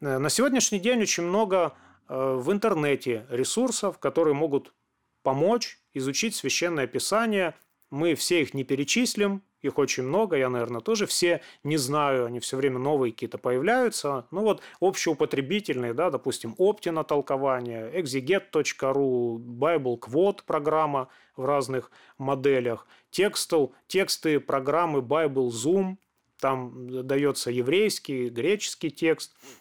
Э, 0.00 0.18
на 0.18 0.28
сегодняшний 0.28 0.80
день 0.80 1.02
очень 1.02 1.22
много 1.22 1.74
в 2.10 2.50
интернете 2.50 3.24
ресурсов, 3.30 3.98
которые 3.98 4.34
могут 4.34 4.74
помочь 5.22 5.78
изучить 5.94 6.34
священное 6.34 6.88
писание. 6.88 7.54
Мы 7.90 8.14
все 8.16 8.42
их 8.42 8.52
не 8.52 8.64
перечислим, 8.64 9.42
их 9.62 9.78
очень 9.78 10.02
много, 10.04 10.36
я, 10.36 10.48
наверное, 10.48 10.80
тоже 10.80 11.06
все 11.06 11.40
не 11.62 11.76
знаю, 11.76 12.26
они 12.26 12.40
все 12.40 12.56
время 12.56 12.78
новые 12.78 13.12
какие-то 13.12 13.38
появляются. 13.38 14.26
Ну 14.30 14.42
вот 14.42 14.60
общеупотребительные, 14.80 15.94
да, 15.94 16.10
допустим, 16.10 16.54
Оптина 16.58 17.04
толкование, 17.04 17.92
exeget.ru, 17.92 19.36
Bible 19.36 19.98
Quote 19.98 20.40
программа 20.44 21.08
в 21.36 21.44
разных 21.44 21.92
моделях, 22.18 22.88
текстл, 23.10 23.68
тексты 23.86 24.40
программы 24.40 25.00
Bible 25.00 25.48
Zoom, 25.48 25.96
там 26.40 27.06
дается 27.06 27.50
еврейский, 27.50 28.30
греческий 28.30 28.90
текст– 28.90 29.36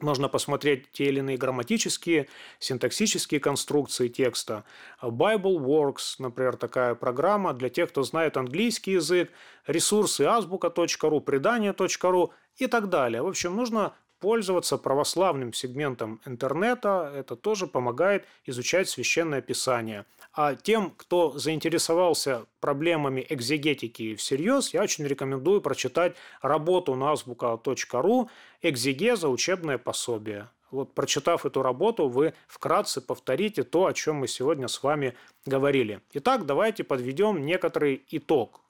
можно 0.00 0.28
посмотреть 0.28 0.90
те 0.92 1.06
или 1.06 1.18
иные 1.18 1.36
грамматические, 1.36 2.28
синтаксические 2.58 3.40
конструкции 3.40 4.08
текста. 4.08 4.64
Bible 5.02 5.58
Works, 5.58 6.16
например, 6.18 6.56
такая 6.56 6.94
программа 6.94 7.52
для 7.52 7.68
тех, 7.68 7.90
кто 7.90 8.02
знает 8.02 8.36
английский 8.36 8.92
язык, 8.92 9.30
ресурсы 9.66 10.22
азбука.ру, 10.22 11.20
предание.ру 11.20 12.32
и 12.56 12.66
так 12.66 12.88
далее. 12.88 13.22
В 13.22 13.28
общем, 13.28 13.56
нужно 13.56 13.94
пользоваться 14.20 14.78
православным 14.78 15.52
сегментом 15.52 16.20
интернета. 16.26 17.12
Это 17.14 17.36
тоже 17.36 17.66
помогает 17.66 18.26
изучать 18.46 18.88
священное 18.88 19.40
писание. 19.40 20.04
А 20.40 20.54
тем, 20.54 20.92
кто 20.96 21.36
заинтересовался 21.36 22.46
проблемами 22.60 23.26
экзегетики 23.28 24.14
всерьез, 24.14 24.72
я 24.72 24.82
очень 24.84 25.04
рекомендую 25.04 25.60
прочитать 25.60 26.14
работу 26.40 26.94
на 26.94 27.10
азбука.ру 27.10 28.30
«Экзегеза. 28.62 29.28
Учебное 29.30 29.78
пособие». 29.78 30.48
Вот, 30.70 30.94
прочитав 30.94 31.44
эту 31.44 31.60
работу, 31.62 32.08
вы 32.08 32.34
вкратце 32.46 33.00
повторите 33.00 33.64
то, 33.64 33.86
о 33.86 33.92
чем 33.92 34.18
мы 34.18 34.28
сегодня 34.28 34.68
с 34.68 34.80
вами 34.80 35.16
говорили. 35.44 36.02
Итак, 36.12 36.46
давайте 36.46 36.84
подведем 36.84 37.44
некоторый 37.44 38.06
итог. 38.12 38.60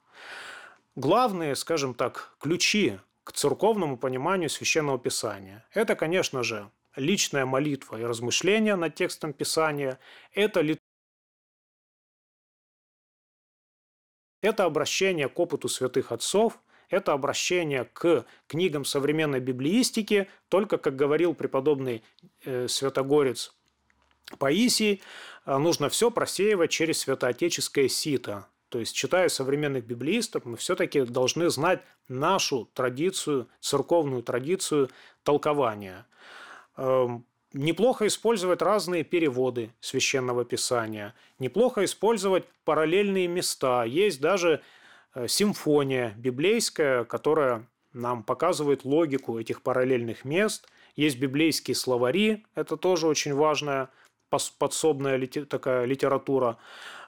Главные, 0.95 1.53
скажем 1.55 1.93
так, 1.93 2.33
ключи 2.39 2.97
к 3.23 3.31
церковному 3.31 3.95
пониманию 3.95 4.49
Священного 4.49 4.97
Писания. 4.97 5.63
Это, 5.75 5.95
конечно 5.95 6.41
же, 6.41 6.71
личная 6.95 7.45
молитва 7.45 7.97
и 7.97 8.05
размышления 8.05 8.75
над 8.75 8.95
текстом 8.95 9.33
Писания, 9.33 9.99
это 10.33 10.61
Это 14.41 14.65
обращение 14.65 15.27
к 15.27 15.39
опыту 15.39 15.67
святых 15.67 16.11
отцов, 16.11 16.59
это 16.89 17.13
обращение 17.13 17.85
к 17.85 18.25
книгам 18.47 18.85
современной 18.85 19.39
библиистики, 19.39 20.27
только, 20.47 20.77
как 20.77 20.95
говорил 20.95 21.33
преподобный 21.33 22.03
э, 22.45 22.67
святогорец 22.67 23.53
Паисий, 24.37 25.01
э, 25.45 25.57
нужно 25.57 25.89
все 25.89 26.09
просеивать 26.11 26.71
через 26.71 26.99
святоотеческое 26.99 27.87
сито. 27.87 28.47
То 28.69 28.79
есть, 28.79 28.95
читая 28.95 29.29
современных 29.29 29.85
библеистов, 29.85 30.45
мы 30.45 30.57
все-таки 30.57 31.01
должны 31.01 31.49
знать 31.49 31.81
нашу 32.07 32.69
традицию, 32.73 33.49
церковную 33.59 34.21
традицию 34.21 34.89
толкования. 35.23 36.05
Неплохо 37.53 38.05
использовать 38.05 38.61
разные 38.61 39.03
переводы 39.03 39.71
священного 39.79 40.45
писания, 40.45 41.15
неплохо 41.39 41.83
использовать 41.83 42.45
параллельные 42.63 43.27
места. 43.27 43.85
Есть 43.85 44.21
даже 44.21 44.61
э, 45.15 45.27
симфония 45.27 46.13
библейская, 46.15 47.05
которая 47.05 47.67
нам 47.91 48.21
показывает 48.21 48.85
логику 48.85 49.39
этих 49.39 49.63
параллельных 49.63 50.25
мест. 50.25 50.69
Есть 50.95 51.17
библейские 51.17 51.73
словари, 51.73 52.45
это 52.53 52.77
тоже 52.77 53.07
очень 53.07 53.33
важная 53.33 53.89
подсобная 54.59 55.19
такая 55.27 55.85
литература. 55.85 56.57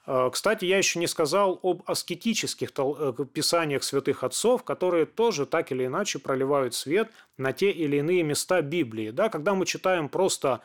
Э, 0.05 0.29
кстати, 0.31 0.65
я 0.65 0.77
еще 0.77 0.99
не 0.99 1.07
сказал 1.07 1.59
об 1.63 1.83
аскетических 1.85 2.69
э, 2.77 3.13
писаниях 3.33 3.83
святых 3.83 4.23
отцов, 4.23 4.63
которые 4.63 5.05
тоже 5.05 5.45
так 5.45 5.71
или 5.71 5.85
иначе 5.85 6.19
проливают 6.19 6.73
свет 6.73 7.11
на 7.37 7.53
те 7.53 7.71
или 7.71 7.97
иные 7.97 8.23
места 8.23 8.61
Библии. 8.61 9.11
Да, 9.11 9.29
когда 9.29 9.53
мы 9.53 9.65
читаем 9.65 10.09
просто 10.09 10.61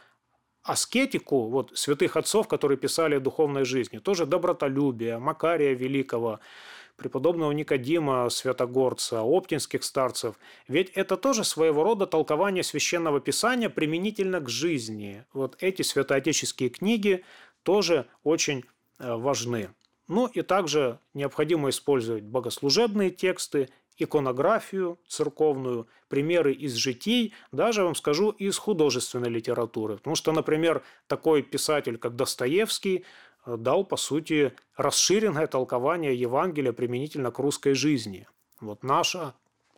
аскетику 0.62 1.48
вот, 1.48 1.72
святых 1.74 2.16
отцов, 2.16 2.48
которые 2.48 2.76
писали 2.76 3.16
о 3.16 3.20
духовной 3.20 3.64
жизни, 3.64 3.98
тоже 3.98 4.26
добротолюбие, 4.26 5.18
Макария 5.18 5.74
Великого, 5.74 6.40
преподобного 6.96 7.52
Никодима 7.52 8.28
Святогорца, 8.30 9.20
оптинских 9.22 9.84
старцев. 9.84 10.36
Ведь 10.66 10.90
это 10.90 11.16
тоже 11.16 11.44
своего 11.44 11.84
рода 11.84 12.06
толкование 12.06 12.64
священного 12.64 13.20
писания 13.20 13.68
применительно 13.68 14.40
к 14.40 14.48
жизни. 14.48 15.24
Вот 15.34 15.56
эти 15.60 15.82
святоотеческие 15.82 16.70
книги 16.70 17.22
тоже 17.62 18.06
очень 18.24 18.64
важны. 18.98 19.70
Ну 20.08 20.26
и 20.26 20.42
также 20.42 21.00
необходимо 21.14 21.70
использовать 21.70 22.24
богослужебные 22.24 23.10
тексты 23.10 23.68
иконографию 23.98 24.98
церковную, 25.08 25.88
примеры 26.08 26.52
из 26.52 26.74
житий, 26.74 27.34
даже, 27.52 27.82
вам 27.82 27.94
скажу, 27.94 28.30
из 28.30 28.58
художественной 28.58 29.30
литературы. 29.30 29.96
Потому 29.96 30.16
что, 30.16 30.32
например, 30.32 30.82
такой 31.06 31.42
писатель, 31.42 31.96
как 31.96 32.14
Достоевский, 32.14 33.04
э, 33.46 33.56
дал, 33.56 33.84
по 33.84 33.96
сути, 33.96 34.52
расширенное 34.76 35.46
толкование 35.46 36.14
Евангелия 36.14 36.72
применительно 36.72 37.30
к 37.30 37.38
русской 37.38 37.74
жизни. 37.74 38.28
Вот 38.60 38.82
наша 38.82 39.34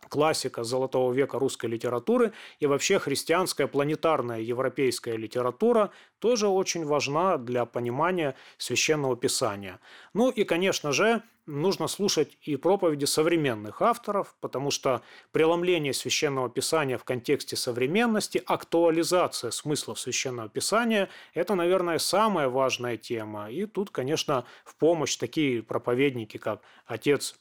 классика 0.09 0.63
золотого 0.63 1.13
века 1.13 1.39
русской 1.39 1.67
литературы 1.67 2.33
и 2.59 2.65
вообще 2.65 2.99
христианская 2.99 3.67
планетарная 3.67 4.41
европейская 4.41 5.15
литература 5.15 5.91
тоже 6.19 6.47
очень 6.47 6.85
важна 6.85 7.37
для 7.37 7.65
понимания 7.65 8.35
священного 8.57 9.15
писания. 9.15 9.79
Ну 10.13 10.29
и, 10.29 10.43
конечно 10.43 10.91
же, 10.91 11.23
нужно 11.49 11.87
слушать 11.87 12.37
и 12.41 12.55
проповеди 12.55 13.05
современных 13.05 13.81
авторов, 13.81 14.35
потому 14.39 14.71
что 14.71 15.01
преломление 15.31 15.93
священного 15.93 16.49
писания 16.49 16.97
в 16.97 17.03
контексте 17.03 17.55
современности, 17.55 18.41
актуализация 18.45 19.51
смыслов 19.51 19.99
священного 19.99 20.49
писания– 20.49 21.09
это, 21.33 21.55
наверное, 21.55 21.97
самая 21.97 22.49
важная 22.49 22.97
тема. 22.97 23.49
И 23.49 23.65
тут, 23.65 23.89
конечно, 23.89 24.45
в 24.63 24.75
помощь 24.75 25.17
такие 25.17 25.63
проповедники, 25.63 26.37
как 26.37 26.61
отец 26.85 27.35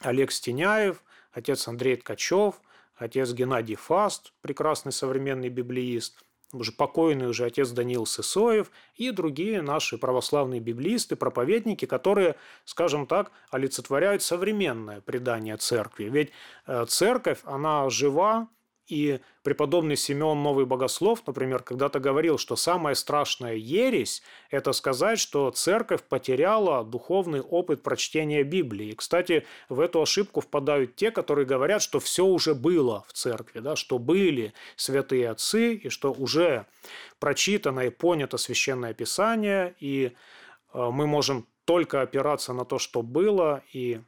Олег 0.00 0.32
Стеняев, 0.32 1.02
отец 1.36 1.68
Андрей 1.68 1.96
Ткачев, 1.96 2.60
отец 2.96 3.32
Геннадий 3.32 3.76
Фаст, 3.76 4.32
прекрасный 4.40 4.92
современный 4.92 5.50
библеист, 5.50 6.22
уже 6.52 6.72
покойный 6.72 7.28
уже 7.28 7.44
отец 7.44 7.70
Даниил 7.70 8.06
Сысоев 8.06 8.70
и 8.94 9.10
другие 9.10 9.60
наши 9.62 9.98
православные 9.98 10.60
библисты, 10.60 11.14
проповедники, 11.16 11.84
которые, 11.84 12.36
скажем 12.64 13.06
так, 13.06 13.32
олицетворяют 13.50 14.22
современное 14.22 15.00
предание 15.00 15.56
церкви. 15.56 16.04
Ведь 16.04 16.30
э, 16.66 16.86
церковь, 16.88 17.40
она 17.44 17.90
жива, 17.90 18.48
и 18.86 19.20
преподобный 19.42 19.96
Симеон 19.96 20.42
Новый 20.42 20.64
Богослов, 20.64 21.26
например, 21.26 21.62
когда-то 21.62 21.98
говорил, 21.98 22.38
что 22.38 22.56
самая 22.56 22.94
страшная 22.94 23.54
ересь– 23.54 24.22
это 24.50 24.72
сказать, 24.72 25.18
что 25.18 25.50
церковь 25.50 26.02
потеряла 26.02 26.84
духовный 26.84 27.40
опыт 27.40 27.82
прочтения 27.82 28.44
Библии. 28.44 28.88
И, 28.88 28.94
кстати, 28.94 29.44
в 29.68 29.80
эту 29.80 30.02
ошибку 30.02 30.40
впадают 30.40 30.96
те, 30.96 31.10
которые 31.10 31.46
говорят, 31.46 31.82
что 31.82 32.00
все 32.00 32.24
уже 32.24 32.54
было 32.54 33.04
в 33.08 33.12
церкви, 33.12 33.60
да, 33.60 33.76
что 33.76 33.98
были 33.98 34.52
святые 34.76 35.30
отцы, 35.30 35.74
и 35.74 35.88
что 35.88 36.12
уже 36.12 36.66
прочитано 37.18 37.80
и 37.80 37.90
понято 37.90 38.36
Священное 38.36 38.94
Писание, 38.94 39.74
и 39.80 40.12
э, 40.72 40.90
мы 40.90 41.06
можем 41.06 41.46
только 41.64 42.02
опираться 42.02 42.52
на 42.52 42.64
то, 42.64 42.78
что 42.78 43.02
было, 43.02 43.62
и 43.72 44.00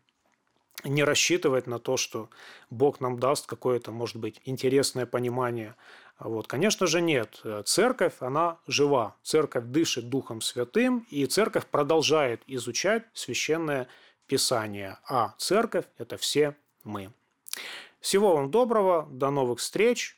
не 0.84 1.04
рассчитывать 1.04 1.66
на 1.66 1.78
то, 1.78 1.96
что 1.96 2.28
Бог 2.70 3.00
нам 3.00 3.18
даст 3.18 3.46
какое-то, 3.46 3.90
может 3.92 4.16
быть, 4.16 4.40
интересное 4.44 5.06
понимание. 5.06 5.74
Вот. 6.18 6.46
Конечно 6.46 6.86
же, 6.86 7.00
нет. 7.00 7.42
Церковь, 7.64 8.14
она 8.20 8.58
жива. 8.66 9.16
Церковь 9.22 9.64
дышит 9.64 10.08
Духом 10.08 10.40
Святым, 10.40 11.06
и 11.10 11.26
церковь 11.26 11.66
продолжает 11.66 12.42
изучать 12.46 13.04
священное 13.12 13.88
Писание. 14.26 14.98
А 15.08 15.34
церковь– 15.38 15.86
это 15.98 16.16
все 16.16 16.54
мы. 16.84 17.12
Всего 18.00 18.36
вам 18.36 18.50
доброго, 18.50 19.08
до 19.10 19.30
новых 19.30 19.58
встреч, 19.58 20.16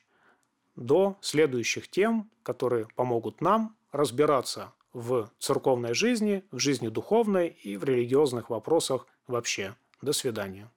до 0.75 1.17
следующих 1.21 1.89
тем, 1.89 2.31
которые 2.43 2.89
помогут 2.97 3.41
нам 3.41 3.77
разбираться 3.93 4.73
в 4.93 5.31
церковной 5.39 5.95
жизни, 5.95 6.45
в 6.51 6.59
жизни 6.59 6.89
духовной 6.89 7.49
и 7.63 7.77
в 7.77 7.85
религиозных 7.85 8.51
вопросах 8.51 9.07
вообще. 9.27 9.75
До 10.03 10.13
свидания. 10.13 10.71